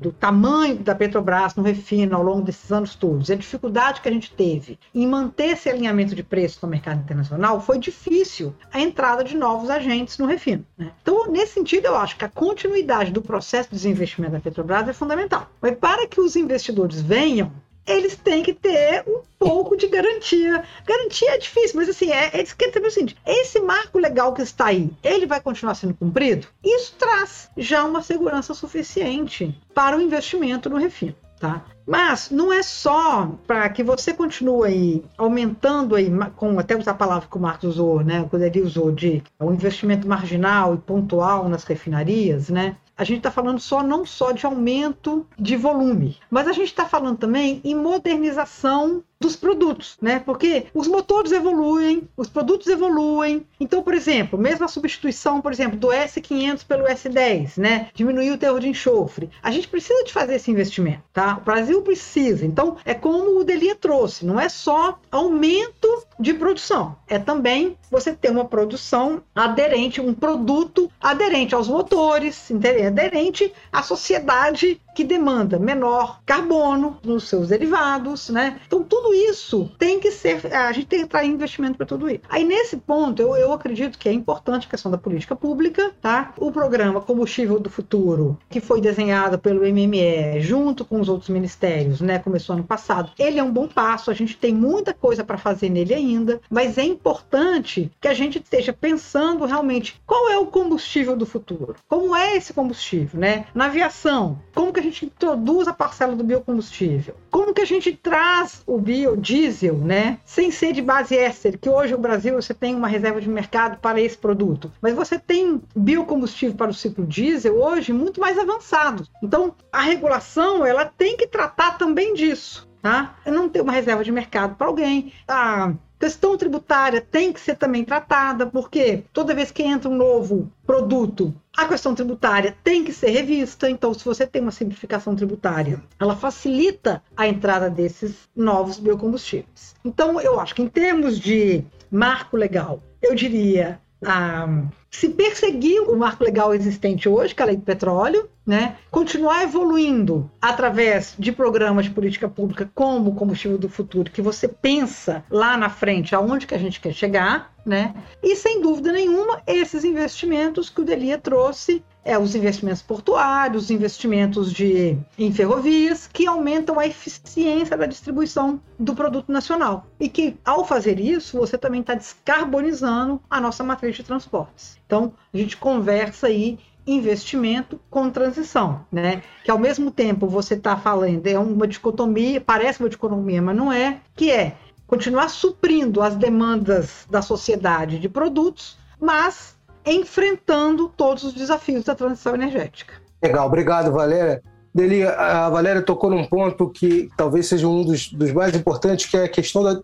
[0.00, 4.12] do tamanho da Petrobras no refino ao longo desses anos todos, a dificuldade que a
[4.12, 9.22] gente teve em manter esse alinhamento de preços no mercado internacional, foi difícil a entrada
[9.22, 10.66] de novos agentes no refino.
[10.76, 10.90] Né?
[11.00, 14.92] Então, nesse sentido, eu acho que a continuidade do processo de desinvestimento da Petrobras é
[14.92, 15.48] fundamental.
[15.60, 17.52] Mas para que os investidores venham
[17.90, 20.62] eles têm que ter um pouco de garantia.
[20.86, 24.42] Garantia é difícil, mas assim, é, eles querem saber o seguinte: esse marco legal que
[24.42, 26.46] está aí, ele vai continuar sendo cumprido?
[26.64, 31.14] Isso traz já uma segurança suficiente para o investimento no refino.
[31.40, 31.64] Tá?
[31.86, 36.94] Mas não é só para que você continue aí aumentando aí, com até usar a
[36.94, 38.26] palavra que o Marcos usou, né?
[38.28, 42.76] Quando ele usou de um investimento marginal e pontual nas refinarias, né?
[43.00, 46.84] A gente está falando só não só de aumento de volume, mas a gente está
[46.84, 50.18] falando também em modernização dos produtos, né?
[50.18, 53.46] Porque os motores evoluem, os produtos evoluem.
[53.60, 57.88] Então, por exemplo, mesmo a substituição, por exemplo, do S500 pelo S10, né?
[57.94, 59.28] Diminuir o teor de enxofre.
[59.42, 61.36] A gente precisa de fazer esse investimento, tá?
[61.36, 62.46] O Brasil precisa.
[62.46, 68.12] Então, é como o Delia trouxe, não é só aumento de produção, é também você
[68.12, 72.48] ter uma produção aderente, um produto aderente aos motores,
[72.86, 78.60] aderente à sociedade que demanda menor carbono nos seus derivados, né?
[78.66, 82.20] Então tudo isso tem que ser, a gente tem que trazer investimento para tudo isso.
[82.28, 86.34] Aí nesse ponto eu, eu acredito que é importante a questão da política pública, tá?
[86.36, 92.00] O programa Combustível do Futuro, que foi desenhado pelo MME junto com os outros ministérios,
[92.00, 92.18] né?
[92.18, 93.12] Começou ano passado.
[93.18, 96.78] Ele é um bom passo, a gente tem muita coisa para fazer nele ainda, mas
[96.78, 102.14] é importante que a gente esteja pensando realmente qual é o combustível do futuro, como
[102.16, 103.46] é esse combustível, né?
[103.54, 107.14] Na aviação, como que a gente introduz a parcela do biocombustível?
[107.30, 110.18] Como que a gente traz o biodiesel, né?
[110.24, 113.78] Sem ser de base éster, que hoje no Brasil você tem uma reserva de mercado
[113.78, 114.72] para esse produto.
[114.80, 119.06] Mas você tem biocombustível para o ciclo diesel hoje muito mais avançado.
[119.22, 123.16] Então, a regulação, ela tem que tratar também disso, tá?
[123.26, 125.12] Não ter uma reserva de mercado para alguém.
[125.26, 130.50] A questão tributária tem que ser também tratada, porque toda vez que entra um novo
[130.66, 133.68] produto, a questão tributária tem que ser revista.
[133.68, 139.74] Então, se você tem uma simplificação tributária, ela facilita a entrada desses novos biocombustíveis.
[139.84, 144.48] Então, eu acho que em termos de marco legal, eu diria a
[144.90, 148.76] se perseguir o marco legal existente hoje, que é a lei do petróleo, né?
[148.90, 154.48] continuar evoluindo através de programas de política pública como o combustível do futuro, que você
[154.48, 157.94] pensa lá na frente aonde que a gente quer chegar, né?
[158.22, 163.70] E sem dúvida nenhuma, esses investimentos que o Delia trouxe é, os investimentos portuários, os
[163.70, 169.86] investimentos de, em ferrovias, que aumentam a eficiência da distribuição do produto nacional.
[169.98, 174.78] E que, ao fazer isso, você também está descarbonizando a nossa matriz de transportes.
[174.86, 179.22] Então, a gente conversa aí investimento com transição, né?
[179.44, 183.72] Que ao mesmo tempo você está falando, é uma dicotomia, parece uma dicotomia, mas não
[183.72, 191.32] é, que é continuar suprindo as demandas da sociedade de produtos, mas enfrentando todos os
[191.32, 192.94] desafios da transição energética.
[193.22, 194.42] Legal, obrigado, Valéria.
[194.72, 199.16] Deli, a Valéria tocou num ponto que talvez seja um dos, dos mais importantes, que
[199.16, 199.80] é a questão da,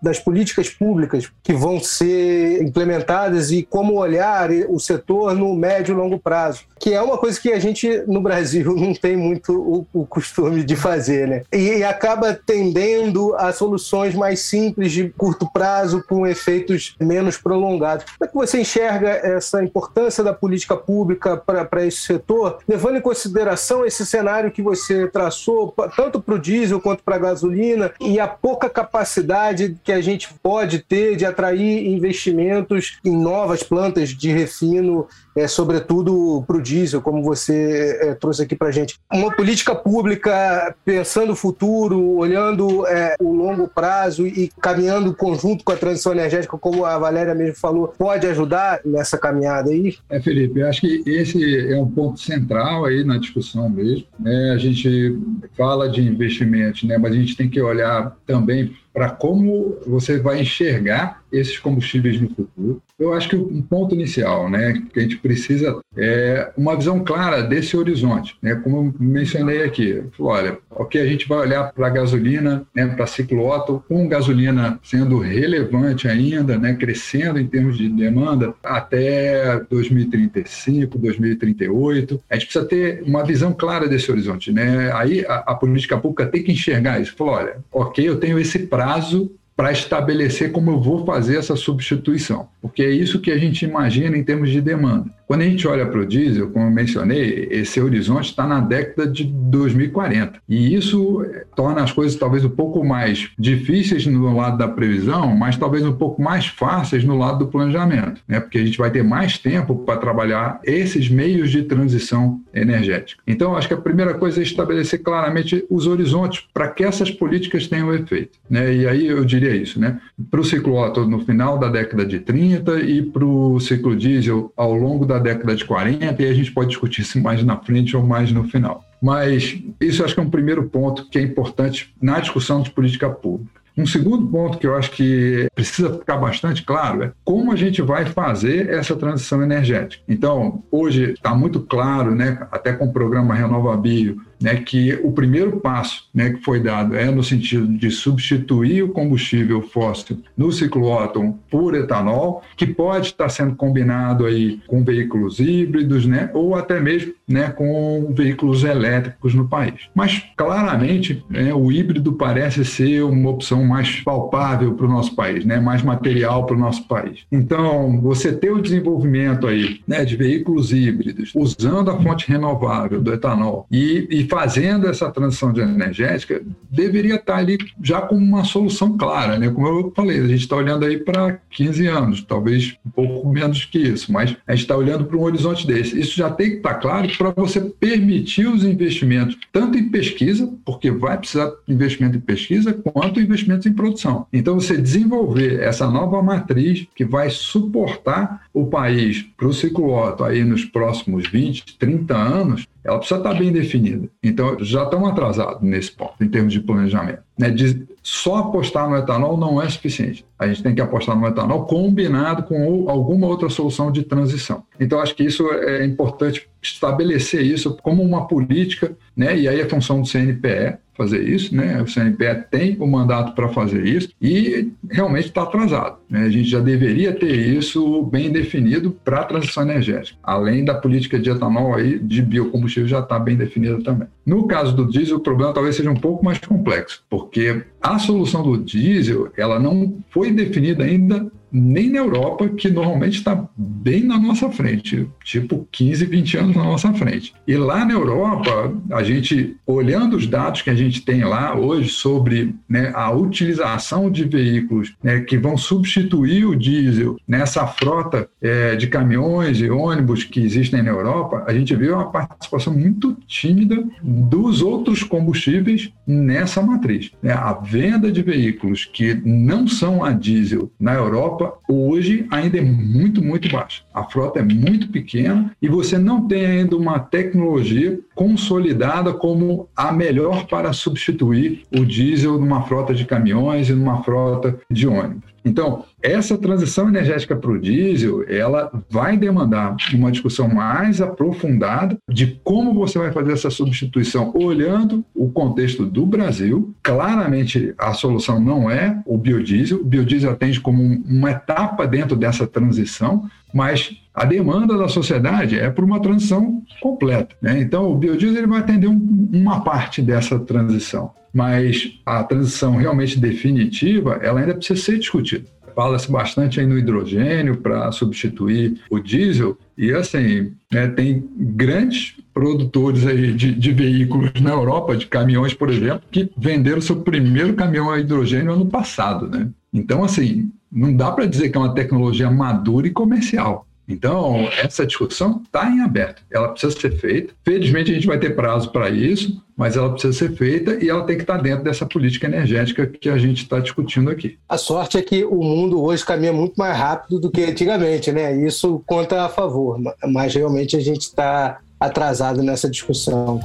[0.00, 5.96] das políticas públicas que vão ser implementadas e como olhar o setor no médio e
[5.96, 9.86] longo prazo, que é uma coisa que a gente no Brasil não tem muito o,
[9.92, 11.42] o costume de fazer, né?
[11.52, 18.06] E, e, acaba tendendo a soluções mais simples de curto prazo com efeitos menos prolongados.
[18.18, 23.00] Como é que você enxerga essa importância da política pública para esse setor, levando em
[23.00, 27.92] consideração esse cenário cenário que você traçou, tanto para o diesel quanto para a gasolina,
[28.00, 34.10] e a pouca capacidade que a gente pode ter de atrair investimentos em novas plantas
[34.10, 38.98] de refino, é, sobretudo para o diesel, como você é, trouxe aqui para a gente.
[39.12, 45.72] Uma política pública pensando o futuro, olhando é, o longo prazo e caminhando conjunto com
[45.72, 49.96] a transição energética, como a Valéria mesmo falou, pode ajudar nessa caminhada aí?
[50.10, 54.06] É, Felipe, eu acho que esse é um ponto central aí na discussão mesmo.
[54.18, 54.52] Né?
[54.54, 55.18] A gente
[55.56, 56.98] fala de investimentos, né?
[56.98, 62.28] mas a gente tem que olhar também para como você vai enxergar esses combustíveis no
[62.28, 62.82] futuro.
[62.98, 67.42] Eu acho que um ponto inicial, né, que a gente precisa é uma visão clara
[67.42, 70.02] desse horizonte, né, como eu mencionei aqui.
[70.18, 74.78] olha, ok, a gente vai olhar para a gasolina, né, para ciclo Otto, com gasolina
[74.82, 82.20] sendo relevante ainda, né, crescendo em termos de demanda até 2035, 2038.
[82.30, 84.92] A gente precisa ter uma visão clara desse horizonte, né?
[84.92, 87.14] Aí a, a política pública tem que enxergar isso.
[87.20, 92.82] Olha, ok, eu tenho esse prazo para estabelecer como eu vou fazer essa substituição, porque
[92.82, 95.10] é isso que a gente imagina em termos de demanda.
[95.32, 99.10] Quando a gente olha para o diesel, como eu mencionei, esse horizonte está na década
[99.10, 100.40] de 2040.
[100.46, 101.24] E isso
[101.56, 105.94] torna as coisas talvez um pouco mais difíceis no lado da previsão, mas talvez um
[105.94, 108.40] pouco mais fáceis no lado do planejamento, né?
[108.40, 113.22] porque a gente vai ter mais tempo para trabalhar esses meios de transição energética.
[113.26, 117.66] Então, acho que a primeira coisa é estabelecer claramente os horizontes para que essas políticas
[117.66, 118.38] tenham efeito.
[118.50, 118.74] Né?
[118.74, 120.00] E aí eu diria isso, né?
[120.30, 124.52] para o ciclo Otto no final da década de 30 e para o ciclo diesel
[124.56, 127.96] ao longo da década de 40, e a gente pode discutir se mais na frente
[127.96, 128.84] ou mais no final.
[129.00, 133.10] Mas isso acho que é um primeiro ponto que é importante na discussão de política
[133.10, 133.62] pública.
[133.76, 137.80] Um segundo ponto que eu acho que precisa ficar bastante claro é como a gente
[137.80, 140.02] vai fazer essa transição energética.
[140.06, 145.12] Então, hoje está muito claro, né, até com o programa Renova Bio, né, que o
[145.12, 150.50] primeiro passo né, que foi dado é no sentido de substituir o combustível fóssil no
[150.50, 156.54] ciclo Otton por etanol, que pode estar sendo combinado aí com veículos híbridos, né, ou
[156.54, 159.88] até mesmo né, com veículos elétricos no país.
[159.94, 165.44] Mas claramente né, o híbrido parece ser uma opção mais palpável para o nosso país,
[165.44, 167.20] né, mais material para o nosso país.
[167.30, 173.12] Então, você ter o desenvolvimento aí né, de veículos híbridos usando a fonte renovável do
[173.12, 176.40] etanol e, e fazendo essa transição de energética,
[176.70, 179.50] deveria estar ali já como uma solução clara, né?
[179.50, 183.66] Como eu falei, a gente está olhando aí para 15 anos, talvez um pouco menos
[183.66, 186.00] que isso, mas a gente está olhando para um horizonte desse.
[186.00, 190.90] Isso já tem que estar claro para você permitir os investimentos, tanto em pesquisa, porque
[190.90, 194.26] vai precisar de investimento em pesquisa, quanto investimentos em produção.
[194.32, 200.24] Então, você desenvolver essa nova matriz que vai suportar o país para o ciclo Otto
[200.24, 204.08] aí nos próximos 20, 30 anos, ela precisa estar bem definida.
[204.22, 207.22] Então, já estamos atrasados nesse ponto, em termos de planejamento.
[207.38, 207.50] Né?
[207.50, 210.24] De, só apostar no etanol não é suficiente.
[210.36, 214.64] A gente tem que apostar no etanol combinado com alguma outra solução de transição.
[214.80, 219.38] Então, acho que isso é importante estabelecer isso como uma política, né?
[219.38, 221.80] e aí a função do CNPE, fazer isso, né?
[221.82, 225.96] O CNPE tem o mandato para fazer isso e realmente está atrasado.
[226.08, 226.24] Né?
[226.24, 230.18] A gente já deveria ter isso bem definido para a transição energética.
[230.22, 234.08] Além da política de etanol aí, de biocombustível já está bem definida também.
[234.24, 238.42] No caso do diesel, o problema talvez seja um pouco mais complexo, porque a solução
[238.42, 244.18] do diesel ela não foi definida ainda nem na Europa, que normalmente está bem na
[244.18, 247.34] nossa frente, tipo 15, 20 anos na nossa frente.
[247.46, 251.90] E lá na Europa, a gente, olhando os dados que a gente tem lá hoje
[251.90, 258.76] sobre né, a utilização de veículos né, que vão substituir o diesel nessa frota é,
[258.76, 263.84] de caminhões e ônibus que existem na Europa, a gente vê uma participação muito tímida
[264.02, 267.10] dos outros combustíveis nessa matriz.
[267.22, 267.32] Né?
[267.32, 273.22] A venda de veículos que não são a diesel na Europa Hoje ainda é muito,
[273.22, 273.82] muito baixa.
[273.94, 279.92] A frota é muito pequena e você não tem ainda uma tecnologia consolidada como a
[279.92, 285.31] melhor para substituir o diesel numa frota de caminhões e numa frota de ônibus.
[285.44, 292.40] Então, essa transição energética para o diesel, ela vai demandar uma discussão mais aprofundada de
[292.44, 296.74] como você vai fazer essa substituição, olhando o contexto do Brasil.
[296.82, 299.80] Claramente, a solução não é o biodiesel.
[299.80, 305.70] O biodiesel atende como uma etapa dentro dessa transição, mas a demanda da sociedade é
[305.70, 307.34] por uma transição completa.
[307.40, 307.60] Né?
[307.60, 313.18] Então, o biodiesel ele vai atender um, uma parte dessa transição mas a transição realmente
[313.18, 315.44] definitiva, ela ainda precisa ser discutida.
[315.74, 323.06] Fala-se bastante aí no hidrogênio para substituir o diesel, e assim, né, tem grandes produtores
[323.06, 327.90] aí de, de, veículos na Europa, de caminhões, por exemplo, que venderam seu primeiro caminhão
[327.90, 329.48] a hidrogênio ano passado, né?
[329.72, 333.66] Então, assim, não dá para dizer que é uma tecnologia madura e comercial.
[333.88, 336.22] Então, essa discussão está em aberto.
[336.30, 337.34] Ela precisa ser feita.
[337.44, 341.04] Felizmente, a gente vai ter prazo para isso, mas ela precisa ser feita e ela
[341.04, 344.38] tem que estar tá dentro dessa política energética que a gente está discutindo aqui.
[344.48, 348.34] A sorte é que o mundo hoje caminha muito mais rápido do que antigamente, né?
[348.46, 353.40] Isso conta a favor, mas realmente a gente está atrasado nessa discussão.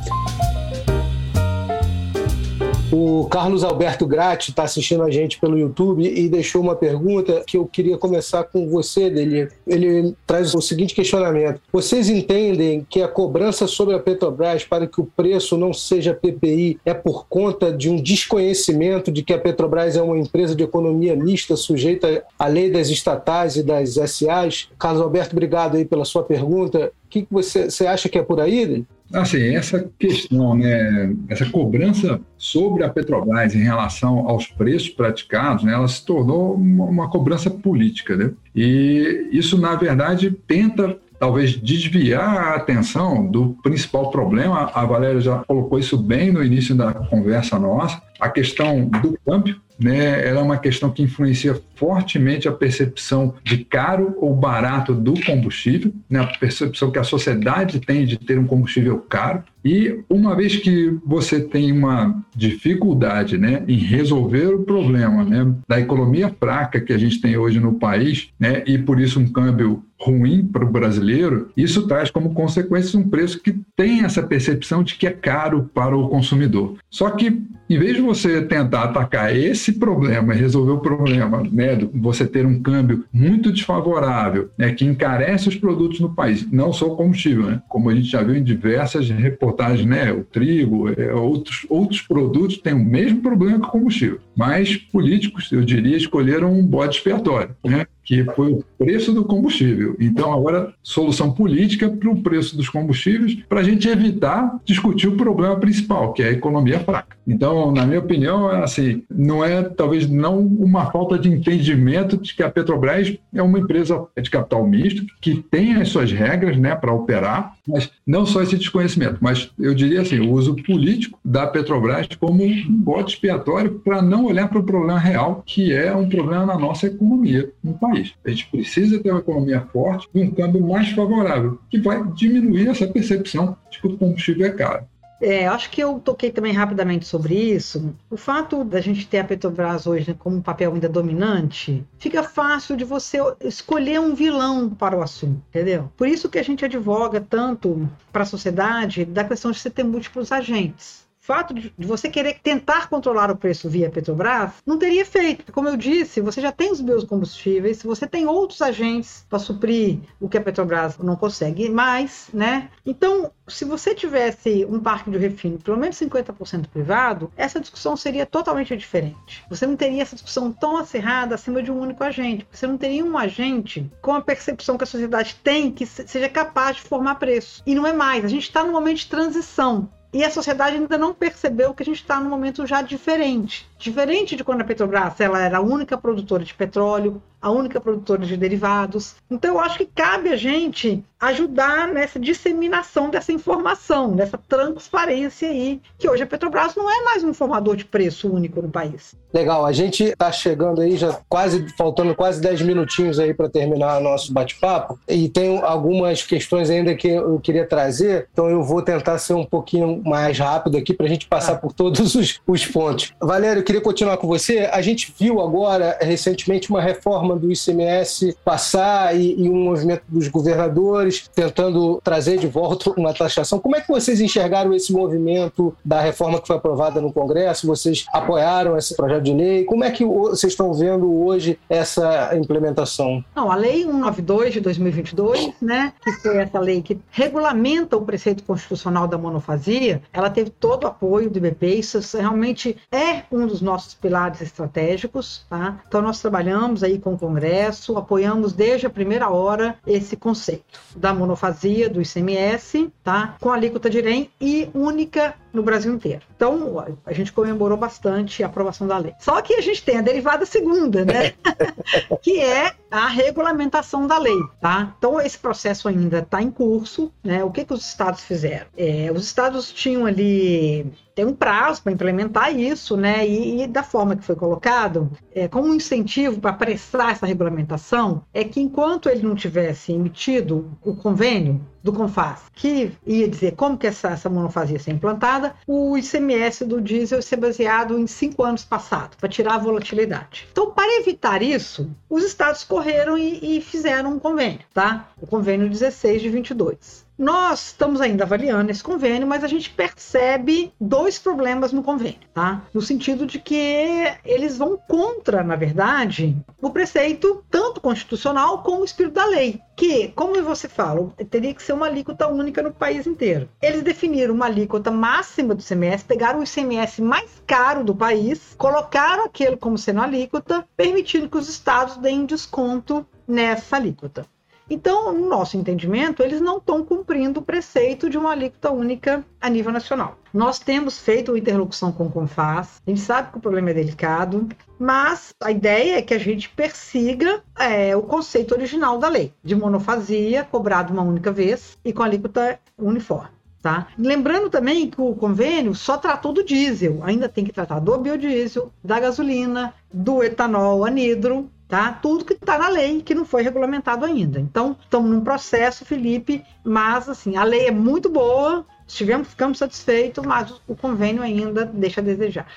[2.89, 7.57] O Carlos Alberto Gratti está assistindo a gente pelo YouTube e deixou uma pergunta que
[7.57, 9.49] eu queria começar com você, Deli.
[9.67, 15.01] Ele traz o seguinte questionamento: Vocês entendem que a cobrança sobre a Petrobras para que
[15.01, 19.97] o preço não seja PPI é por conta de um desconhecimento de que a Petrobras
[19.97, 24.69] é uma empresa de economia mista sujeita à lei das estatais e das SAs?
[24.79, 26.91] Carlos Alberto, obrigado aí pela sua pergunta.
[27.05, 28.65] O que você, você acha que é por aí?
[28.65, 28.87] Dele?
[29.13, 35.73] Assim, essa questão, né, essa cobrança sobre a Petrobras em relação aos preços praticados, né,
[35.73, 38.15] ela se tornou uma, uma cobrança política.
[38.15, 38.31] Né?
[38.55, 44.69] E isso, na verdade, tenta talvez desviar a atenção do principal problema.
[44.73, 49.59] A Valéria já colocou isso bem no início da conversa nossa, a questão do câmbio
[49.79, 55.13] né, ela é uma questão que influencia fortemente a percepção de caro ou barato do
[55.23, 59.43] combustível, né, a percepção que a sociedade tem de ter um combustível caro.
[59.67, 65.77] E uma vez que você tem uma dificuldade né, em resolver o problema né, da
[65.77, 69.83] economia fraca que a gente tem hoje no país, né, e por isso um câmbio
[69.99, 74.95] ruim para o brasileiro, isso traz como consequência um preço que tem essa percepção de
[74.95, 76.77] que é caro para o consumidor.
[76.89, 82.25] Só que, em vez de você tentar atacar esse problema resolver o problema, né, você
[82.25, 86.95] ter um câmbio muito desfavorável, né, que encarece os produtos no país, não só o
[86.95, 91.65] combustível, né, como a gente já viu em diversas reportagens, né, o trigo, é, outros,
[91.69, 96.65] outros produtos têm o mesmo problema que o combustível, mas políticos, eu diria, escolheram um
[96.65, 99.97] bode expiatório, né, que foi o preço do combustível.
[99.99, 105.17] Então, agora, solução política para o preço dos combustíveis, para a gente evitar discutir o
[105.17, 107.17] problema principal, que é a economia fraca.
[107.27, 112.33] Então, na minha opinião, é assim, não é talvez não uma falta de entendimento de
[112.33, 116.73] que a Petrobras é uma empresa de capital misto, que tem as suas regras né,
[116.75, 121.45] para operar, mas não só esse desconhecimento, mas eu diria assim, o uso político da
[121.45, 126.07] Petrobras como um bote expiatório para não olhar para o problema real, que é um
[126.07, 128.13] problema na nossa economia no país país.
[128.25, 132.69] A gente precisa ter uma economia forte e um câmbio mais favorável, que vai diminuir
[132.69, 134.85] essa percepção de que o combustível é caro.
[135.19, 137.95] É, acho que eu toquei também rapidamente sobre isso.
[138.07, 142.77] O fato da gente ter a Petrobras hoje como um papel ainda dominante, fica fácil
[142.77, 145.91] de você escolher um vilão para o assunto, entendeu?
[145.97, 149.83] Por isso que a gente advoga tanto para a sociedade da questão de você ter
[149.83, 155.51] múltiplos agentes fato de, você querer tentar controlar o preço via Petrobras não teria efeito.
[155.51, 160.29] Como eu disse, você já tem os biocombustíveis, você tem outros agentes para suprir o
[160.29, 162.69] que a Petrobras não consegue mais, né?
[162.85, 168.25] Então, se você tivesse um parque de refino pelo menos 50% privado, essa discussão seria
[168.25, 169.43] totalmente diferente.
[169.49, 172.47] Você não teria essa discussão tão acirrada acima de um único agente.
[172.49, 176.77] Você não teria um agente com a percepção que a sociedade tem que seja capaz
[176.77, 177.61] de formar preço.
[177.65, 178.23] E não é mais.
[178.23, 179.89] A gente está num momento de transição.
[180.13, 183.69] E a sociedade ainda não percebeu que a gente está num momento já diferente.
[183.77, 188.25] Diferente de quando a Petrobras ela era a única produtora de petróleo, a única produtora
[188.25, 189.15] de derivados.
[189.29, 195.81] Então, eu acho que cabe a gente ajudar nessa disseminação dessa informação, dessa transparência aí,
[195.97, 199.15] que hoje a Petrobras não é mais um formador de preço único no país.
[199.33, 203.99] Legal, a gente está chegando aí, já quase faltando quase 10 minutinhos aí para terminar
[203.99, 209.17] nosso bate-papo, e tem algumas questões ainda que eu queria trazer, então eu vou tentar
[209.17, 211.57] ser um pouquinho mais rápido aqui para a gente passar ah.
[211.57, 213.13] por todos os, os pontos.
[213.19, 214.69] Valério, queria continuar com você.
[214.71, 220.29] A gente viu agora, recentemente, uma reforma do ICMS passar e, e um movimento dos
[220.29, 223.59] governadores tentando trazer de volta uma taxação.
[223.59, 227.67] Como é que vocês enxergaram esse movimento da reforma que foi aprovada no Congresso?
[227.67, 229.65] Vocês apoiaram esse projeto de lei?
[229.65, 233.21] Como é que vocês estão vendo hoje essa implementação?
[233.35, 238.43] Não, a Lei 192 de 2022, né, que foi essa lei que regulamenta o preceito
[238.43, 241.67] constitucional da monofasia, ela teve todo o apoio do IBP.
[241.67, 245.79] Isso realmente é um dos nossos pilares estratégicos, tá?
[245.87, 251.13] Então nós trabalhamos aí com o Congresso, apoiamos desde a primeira hora esse conceito da
[251.13, 253.35] monofasia do ICMS, tá?
[253.39, 256.21] Com alíquota de IREM e única no Brasil inteiro.
[256.35, 259.13] Então, a gente comemorou bastante a aprovação da lei.
[259.19, 261.33] Só que a gente tem a derivada segunda, né?
[262.21, 264.93] que é a regulamentação da lei, tá?
[264.97, 267.43] Então, esse processo ainda está em curso, né?
[267.43, 268.67] O que, que os estados fizeram?
[268.77, 273.27] É, os estados tinham ali tem um prazo para implementar isso, né?
[273.27, 278.21] E, e, da forma que foi colocado, é, como um incentivo para apressar essa regulamentação,
[278.31, 283.77] é que enquanto ele não tivesse emitido o convênio do CONFAS, que ia dizer como
[283.77, 288.07] que essa, essa monofasia ia ser implantada, o ICMS do diesel ia ser baseado em
[288.07, 290.47] cinco anos passados, para tirar a volatilidade.
[290.51, 295.09] Então, para evitar isso, os estados correram e, e fizeram um convênio, tá?
[295.21, 297.06] O convênio 16 de 22.
[297.17, 302.61] Nós estamos ainda avaliando esse convênio, mas a gente percebe dois problemas no convênio, tá?
[302.71, 308.85] No sentido de que eles vão contra, na verdade, o preceito tanto constitucional como o
[308.85, 313.07] espírito da lei, que, como você fala, teria que ser uma alíquota única no país
[313.07, 313.49] inteiro.
[313.61, 319.25] Eles definiram uma alíquota máxima do ICMS, pegaram o ICMS mais caro do país, colocaram
[319.25, 324.25] aquele como sendo alíquota, permitindo que os estados deem desconto nessa alíquota.
[324.69, 329.49] Então, no nosso entendimento, eles não estão cumprindo o preceito de uma alíquota única a
[329.49, 330.17] nível nacional.
[330.33, 333.73] Nós temos feito uma interlocução com o Confas, a gente sabe que o problema é
[333.73, 334.47] delicado,
[334.77, 339.55] mas a ideia é que a gente persiga é, o conceito original da lei, de
[339.55, 343.37] monofasia, cobrado uma única vez e com alíquota uniforme.
[343.61, 343.87] Tá?
[343.97, 348.71] Lembrando também que o convênio só tratou do diesel, ainda tem que tratar do biodiesel,
[348.83, 351.91] da gasolina, do etanol anidro tá?
[351.91, 354.39] Tudo que está na lei que não foi regulamentado ainda.
[354.39, 360.25] Então, estamos num processo, Felipe, mas assim, a lei é muito boa, estivemos, ficamos satisfeitos,
[360.25, 362.47] mas o convênio ainda deixa a desejar.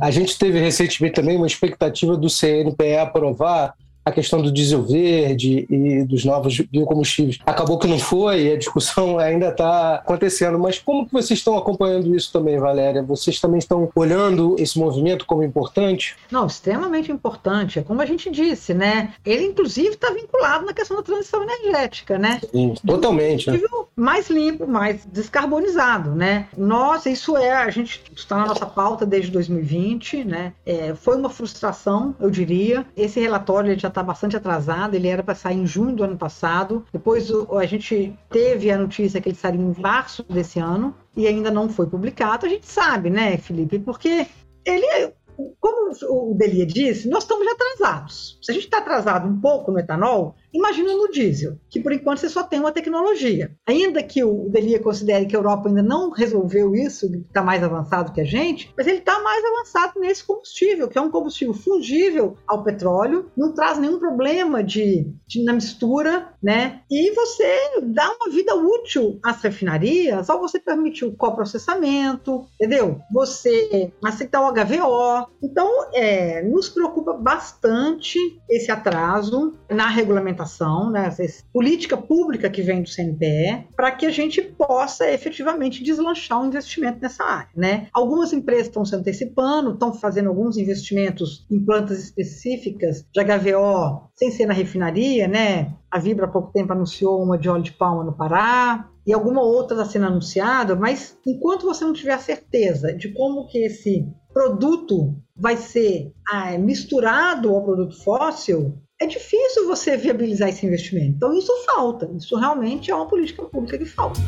[0.00, 3.74] A gente teve recentemente também uma expectativa do CNPE aprovar
[4.10, 7.38] a questão do diesel verde e dos novos biocombustíveis.
[7.46, 10.58] Acabou que não foi, a discussão ainda está acontecendo.
[10.58, 13.02] Mas como que vocês estão acompanhando isso também, Valéria?
[13.02, 16.16] Vocês também estão olhando esse movimento como importante?
[16.30, 17.78] Não, extremamente importante.
[17.78, 19.14] É como a gente disse, né?
[19.24, 22.40] Ele, inclusive, está vinculado na questão da transição energética, né?
[22.50, 23.50] Sim, totalmente.
[23.50, 23.60] Né?
[23.96, 26.48] Mais limpo, mais descarbonizado, né?
[26.56, 30.52] Nós, isso é, a gente está na nossa pauta desde 2020, né?
[30.64, 32.86] É, foi uma frustração, eu diria.
[32.96, 36.84] Esse relatório já está bastante atrasado, ele era para sair em junho do ano passado.
[36.92, 41.50] Depois a gente teve a notícia que ele sairia em março desse ano e ainda
[41.50, 42.46] não foi publicado.
[42.46, 43.78] A gente sabe, né, Felipe?
[43.78, 44.26] Porque
[44.64, 45.12] ele
[45.58, 48.38] como o Delia disse, nós estamos atrasados.
[48.42, 52.18] Se a gente está atrasado um pouco no etanol, Imagina no diesel, que por enquanto
[52.18, 53.52] você só tem uma tecnologia.
[53.66, 58.12] Ainda que o Delia considere que a Europa ainda não resolveu isso, está mais avançado
[58.12, 62.36] que a gente, mas ele está mais avançado nesse combustível, que é um combustível fungível
[62.46, 66.82] ao petróleo, não traz nenhum problema de, de na mistura, né?
[66.90, 73.00] E você dá uma vida útil às refinarias ao você permitir o coprocessamento, entendeu?
[73.12, 75.30] Você aceitar o HVO.
[75.42, 81.10] Então, é, nos preocupa bastante esse atraso na regulamentação regulamentação, né,
[81.52, 86.98] política pública que vem do CNPE, para que a gente possa efetivamente deslanchar um investimento
[87.00, 87.50] nessa área.
[87.54, 87.88] Né?
[87.92, 94.30] Algumas empresas estão se antecipando, estão fazendo alguns investimentos em plantas específicas de HVO, sem
[94.30, 95.74] ser na refinaria, né?
[95.90, 99.42] A Vibra há pouco tempo anunciou uma de óleo de palma no Pará, e alguma
[99.42, 104.06] outra está sendo anunciada, mas enquanto você não tiver a certeza de como que esse
[104.32, 111.14] produto vai ser ah, misturado ao produto fóssil, é difícil você viabilizar esse investimento.
[111.16, 112.08] Então, isso falta.
[112.16, 114.20] Isso realmente é uma política pública que falta.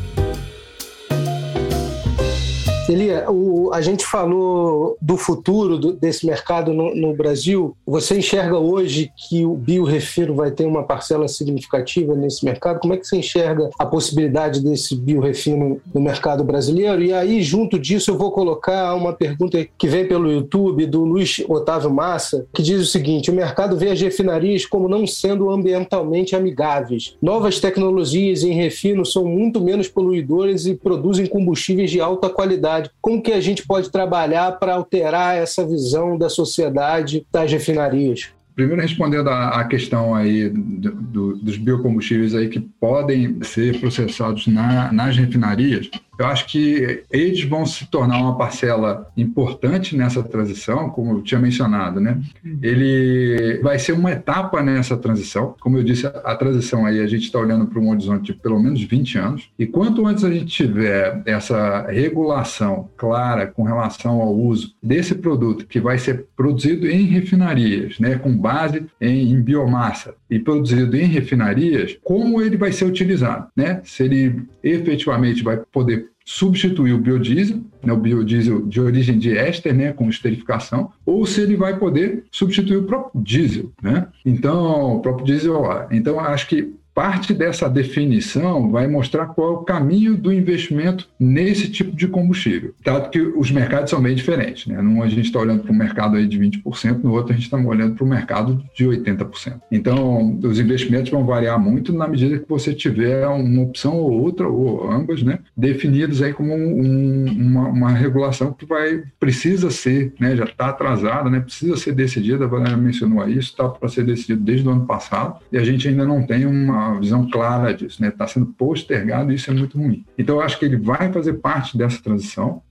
[2.89, 7.75] Elia, o, a gente falou do futuro do, desse mercado no, no, Brasil.
[7.85, 12.79] Você enxerga hoje que o biorefino vai ter uma parcela significativa nesse mercado?
[12.79, 17.01] Como é que você enxerga a possibilidade desse biorefino no mercado brasileiro?
[17.01, 21.41] E aí, junto disso, eu vou colocar uma pergunta que vem pelo YouTube do Luiz
[21.47, 26.35] Otávio Massa, que diz o seguinte: o mercado vê as refinarias como não sendo ambientalmente
[26.35, 27.15] amigáveis.
[27.21, 32.91] Novas tecnologias em refino são muito menos poluidoras e produzem combustíveis de alta qualidade sociedade,
[33.01, 38.29] como que a gente pode trabalhar para alterar essa visão da sociedade das refinarias?
[38.55, 44.91] Primeiro, respondendo à questão aí do, do, dos biocombustíveis aí que podem ser processados na,
[44.91, 51.13] nas refinarias, eu acho que eles vão se tornar uma parcela importante nessa transição, como
[51.13, 52.19] eu tinha mencionado, né?
[52.61, 55.55] Ele vai ser uma etapa nessa transição.
[55.59, 58.59] Como eu disse, a transição aí a gente está olhando para um horizonte de pelo
[58.59, 59.49] menos 20 anos.
[59.57, 65.65] E quanto antes a gente tiver essa regulação clara com relação ao uso desse produto
[65.65, 71.05] que vai ser produzido em refinarias, né, com base em, em biomassa e produzido em
[71.05, 73.81] refinarias, como ele vai ser utilizado, né?
[73.83, 79.73] Se ele efetivamente vai poder substituir o biodiesel, né, o biodiesel de origem de éster,
[79.73, 84.07] né, com esterificação, ou se ele vai poder substituir o próprio diesel, né?
[84.25, 89.63] Então, o próprio diesel, então acho que Parte dessa definição vai mostrar qual é o
[89.63, 94.67] caminho do investimento nesse tipo de combustível, dado que os mercados são bem diferentes.
[94.67, 94.79] Né?
[94.79, 97.45] Num a gente está olhando para um mercado aí de 20%, no outro a gente
[97.45, 99.59] está olhando para um mercado de 80%.
[99.71, 104.47] Então, os investimentos vão variar muito na medida que você tiver uma opção ou outra,
[104.47, 105.39] ou ambas, né?
[105.57, 110.35] definidos aí como um, uma, uma, regulação que vai precisa ser, né?
[110.35, 111.39] já está atrasada, né?
[111.39, 115.39] precisa ser decidida, a Valéria mencionou isso, está para ser decidido desde o ano passado,
[115.51, 118.09] e a gente ainda não tem uma uma visão clara disso, né?
[118.09, 120.05] Está sendo postergado e isso é muito ruim.
[120.17, 122.61] Então, eu acho que ele vai fazer parte dessa transição.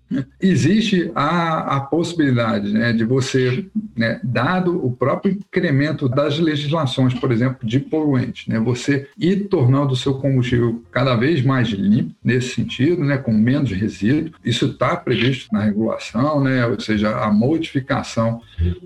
[0.40, 7.32] Existe a, a possibilidade né, de você, né, dado o próprio incremento das legislações, por
[7.32, 12.54] exemplo, de poluentes, né, você ir tornando o seu combustível cada vez mais limpo nesse
[12.54, 14.32] sentido, né, com menos resíduo.
[14.44, 18.40] Isso está previsto na regulação, né, ou seja, a modificação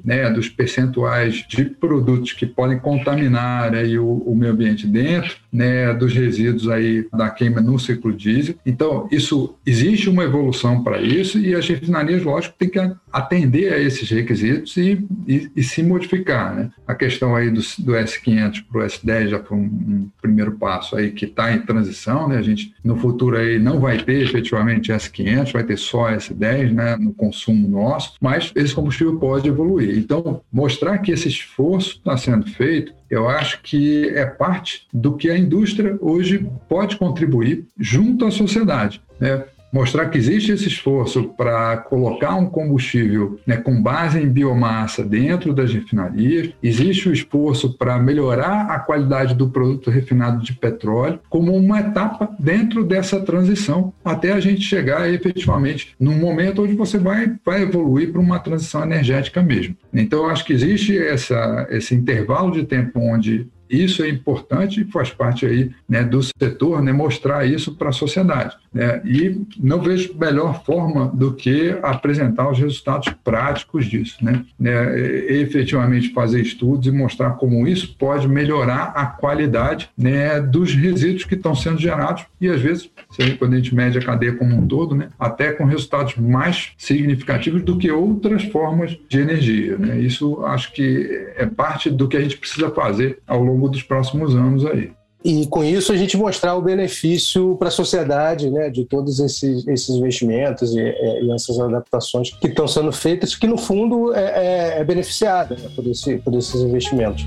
[0.05, 5.94] né, dos percentuais de produtos que podem contaminar aí, o, o meio ambiente dentro né,
[5.94, 8.57] dos resíduos aí da queima no ciclo diesel.
[8.64, 12.78] Então, isso existe uma evolução para isso e as refinarias, lógico, têm que
[13.11, 16.54] atender a esses requisitos e, e, e se modificar.
[16.54, 16.70] Né?
[16.86, 20.94] A questão aí do, do S500 para o S10 já foi um, um, primeiro passo
[20.94, 22.28] aí que está em transição.
[22.28, 22.36] Né?
[22.36, 26.96] A gente, no futuro, aí não vai ter efetivamente S500, vai ter só S10 né,
[26.96, 29.96] no consumo nosso, mas esse combustível pode evoluir.
[29.96, 35.30] Então, mostrar que esse esforço está sendo feito eu acho que é parte do que
[35.30, 39.01] a indústria hoje pode contribuir junto à sociedade.
[39.18, 39.44] Né?
[39.76, 45.53] mostrar que existe esse esforço para colocar um combustível né, com base em biomassa dentro
[45.53, 51.55] das refinarias, existe o esforço para melhorar a qualidade do produto refinado de petróleo como
[51.55, 57.34] uma etapa dentro dessa transição, até a gente chegar efetivamente num momento onde você vai,
[57.44, 59.76] vai evoluir para uma transição energética mesmo.
[59.92, 64.91] Então, eu acho que existe essa, esse intervalo de tempo onde isso é importante e
[64.91, 68.57] faz parte aí né, do setor né, mostrar isso para a sociedade.
[68.77, 69.01] Né?
[69.07, 74.22] E não vejo melhor forma do que apresentar os resultados práticos disso.
[74.22, 74.45] Né?
[74.59, 74.99] né
[75.41, 81.35] efetivamente fazer estudos e mostrar como isso pode melhorar a qualidade né, dos resíduos que
[81.35, 82.91] estão sendo gerados e às vezes,
[83.39, 87.62] quando a gente mede a cadeia como um todo, né, até com resultados mais significativos
[87.62, 89.79] do que outras formas de energia.
[89.79, 89.99] Né?
[90.01, 94.37] Isso acho que é parte do que a gente precisa fazer ao longo dos próximos
[94.37, 94.91] anos aí.
[95.27, 99.66] E com isso a gente mostrar o benefício para a sociedade né, de todos esses,
[99.66, 104.81] esses investimentos e, e, essas adaptações que estão sendo feitas, que no fundo é, é,
[104.81, 107.24] é beneficiada né, por, esse, por esses investimentos.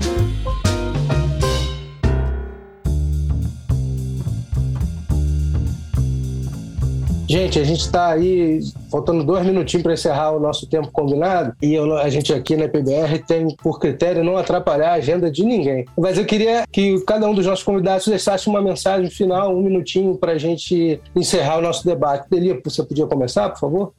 [7.30, 8.58] Gente, a gente está aí
[8.90, 12.66] faltando dois minutinhos para encerrar o nosso tempo combinado e eu, a gente aqui na
[12.66, 15.84] PBR tem por critério não atrapalhar a agenda de ninguém.
[15.96, 20.16] Mas eu queria que cada um dos nossos convidados deixasse uma mensagem final, um minutinho
[20.16, 22.28] para a gente encerrar o nosso debate.
[22.28, 23.92] Delia, você podia começar, por favor?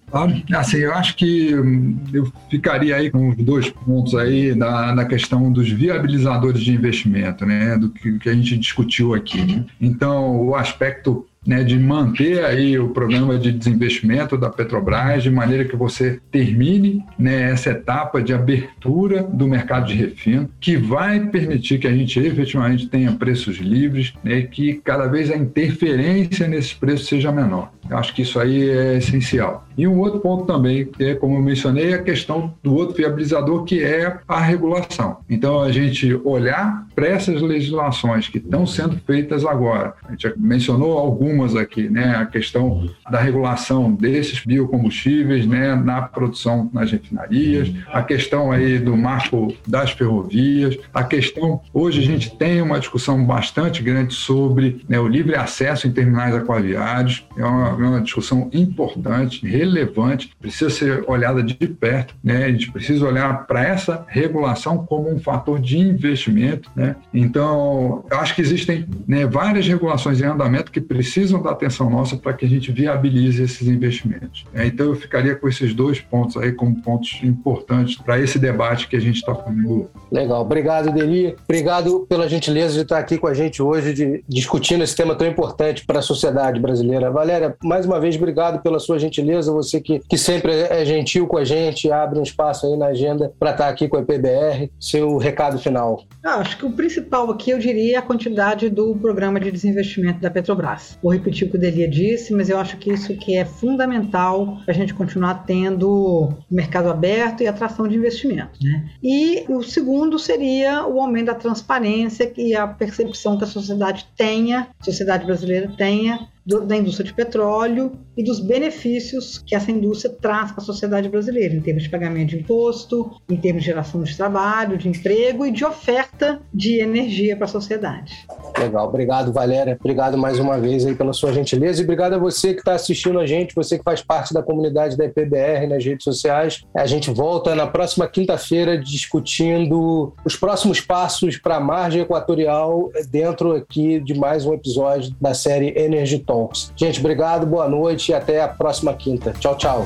[0.53, 5.05] Assim, eu acho que hum, eu ficaria aí com os dois pontos aí na, na
[5.05, 9.41] questão dos viabilizadores de investimento, né, do que, que a gente discutiu aqui.
[9.41, 9.65] Né?
[9.79, 15.66] Então, o aspecto né, de manter aí o programa de desinvestimento da Petrobras de maneira
[15.66, 21.80] que você termine né, essa etapa de abertura do mercado de refino, que vai permitir
[21.80, 26.74] que a gente efetivamente tenha preços livres né, e que cada vez a interferência nesses
[26.74, 27.72] preços seja menor.
[27.92, 29.68] Eu acho que isso aí é essencial.
[29.78, 33.66] E um outro ponto também, que é, como eu mencionei, a questão do outro viabilizador,
[33.66, 35.18] que é a regulação.
[35.30, 40.98] Então, a gente olhar para essas legislações que estão sendo feitas agora, a gente mencionou
[40.98, 42.16] algumas aqui, né?
[42.16, 45.76] A questão da regulação desses biocombustíveis, né?
[45.76, 52.06] Na produção nas refinarias, a questão aí do marco das ferrovias, a questão, hoje a
[52.06, 57.44] gente tem uma discussão bastante grande sobre né, o livre acesso em terminais aquaviários, é
[57.44, 62.45] uma, é uma discussão importante, relevante, precisa ser olhada de perto, né?
[62.45, 66.95] A gente precisa olhar para essa regulação como um fator de investimento, né?
[67.13, 72.17] Então, eu acho que existem né, várias regulações em andamento que precisam da atenção nossa
[72.17, 74.45] para que a gente viabilize esses investimentos.
[74.53, 78.88] É, então, eu ficaria com esses dois pontos aí como pontos importantes para esse debate
[78.88, 79.89] que a gente está fazendo.
[80.11, 81.36] Legal, obrigado, Deli.
[81.43, 85.27] Obrigado pela gentileza de estar aqui com a gente hoje, de, discutindo esse tema tão
[85.27, 87.11] importante para a sociedade brasileira.
[87.11, 91.38] Valéria, mais uma vez, obrigado pela sua gentileza você que, que sempre é gentil com
[91.38, 94.69] a gente, abre um espaço aí na agenda para estar tá aqui com a PBR.
[94.78, 96.03] Seu recado final.
[96.22, 100.19] Ah, acho que o principal aqui eu diria é a quantidade do programa de desinvestimento
[100.19, 100.99] da Petrobras.
[101.01, 104.57] Vou repetir o que o Delia disse, mas eu acho que isso que é fundamental
[104.65, 108.59] para a gente continuar tendo mercado aberto e atração de investimento.
[108.61, 108.89] Né?
[109.01, 114.67] E o segundo seria o aumento da transparência e a percepção que a sociedade tenha,
[114.78, 120.14] a sociedade brasileira tenha do, da indústria de petróleo e dos benefícios que essa indústria
[120.22, 124.04] traz para a sociedade brasileira, em termos de pagamento de imposto, em termos de geração
[124.04, 128.28] de trabalho, de emprego e de oferta de energia para a sociedade.
[128.58, 132.54] Legal, obrigado Valéria, obrigado mais uma vez aí pela sua gentileza e obrigado a você
[132.54, 136.04] que está assistindo a gente, você que faz parte da comunidade da IPBR nas redes
[136.04, 136.64] sociais.
[136.76, 143.56] A gente volta na próxima quinta-feira discutindo os próximos passos para a margem equatorial dentro
[143.56, 146.71] aqui de mais um episódio da série Energy Talks.
[146.77, 149.34] Gente, obrigado, boa noite e até a próxima quinta.
[149.34, 149.86] Tchau, tchau.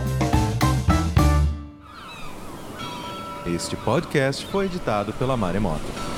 [3.48, 6.15] Este podcast foi editado pela Maremoto.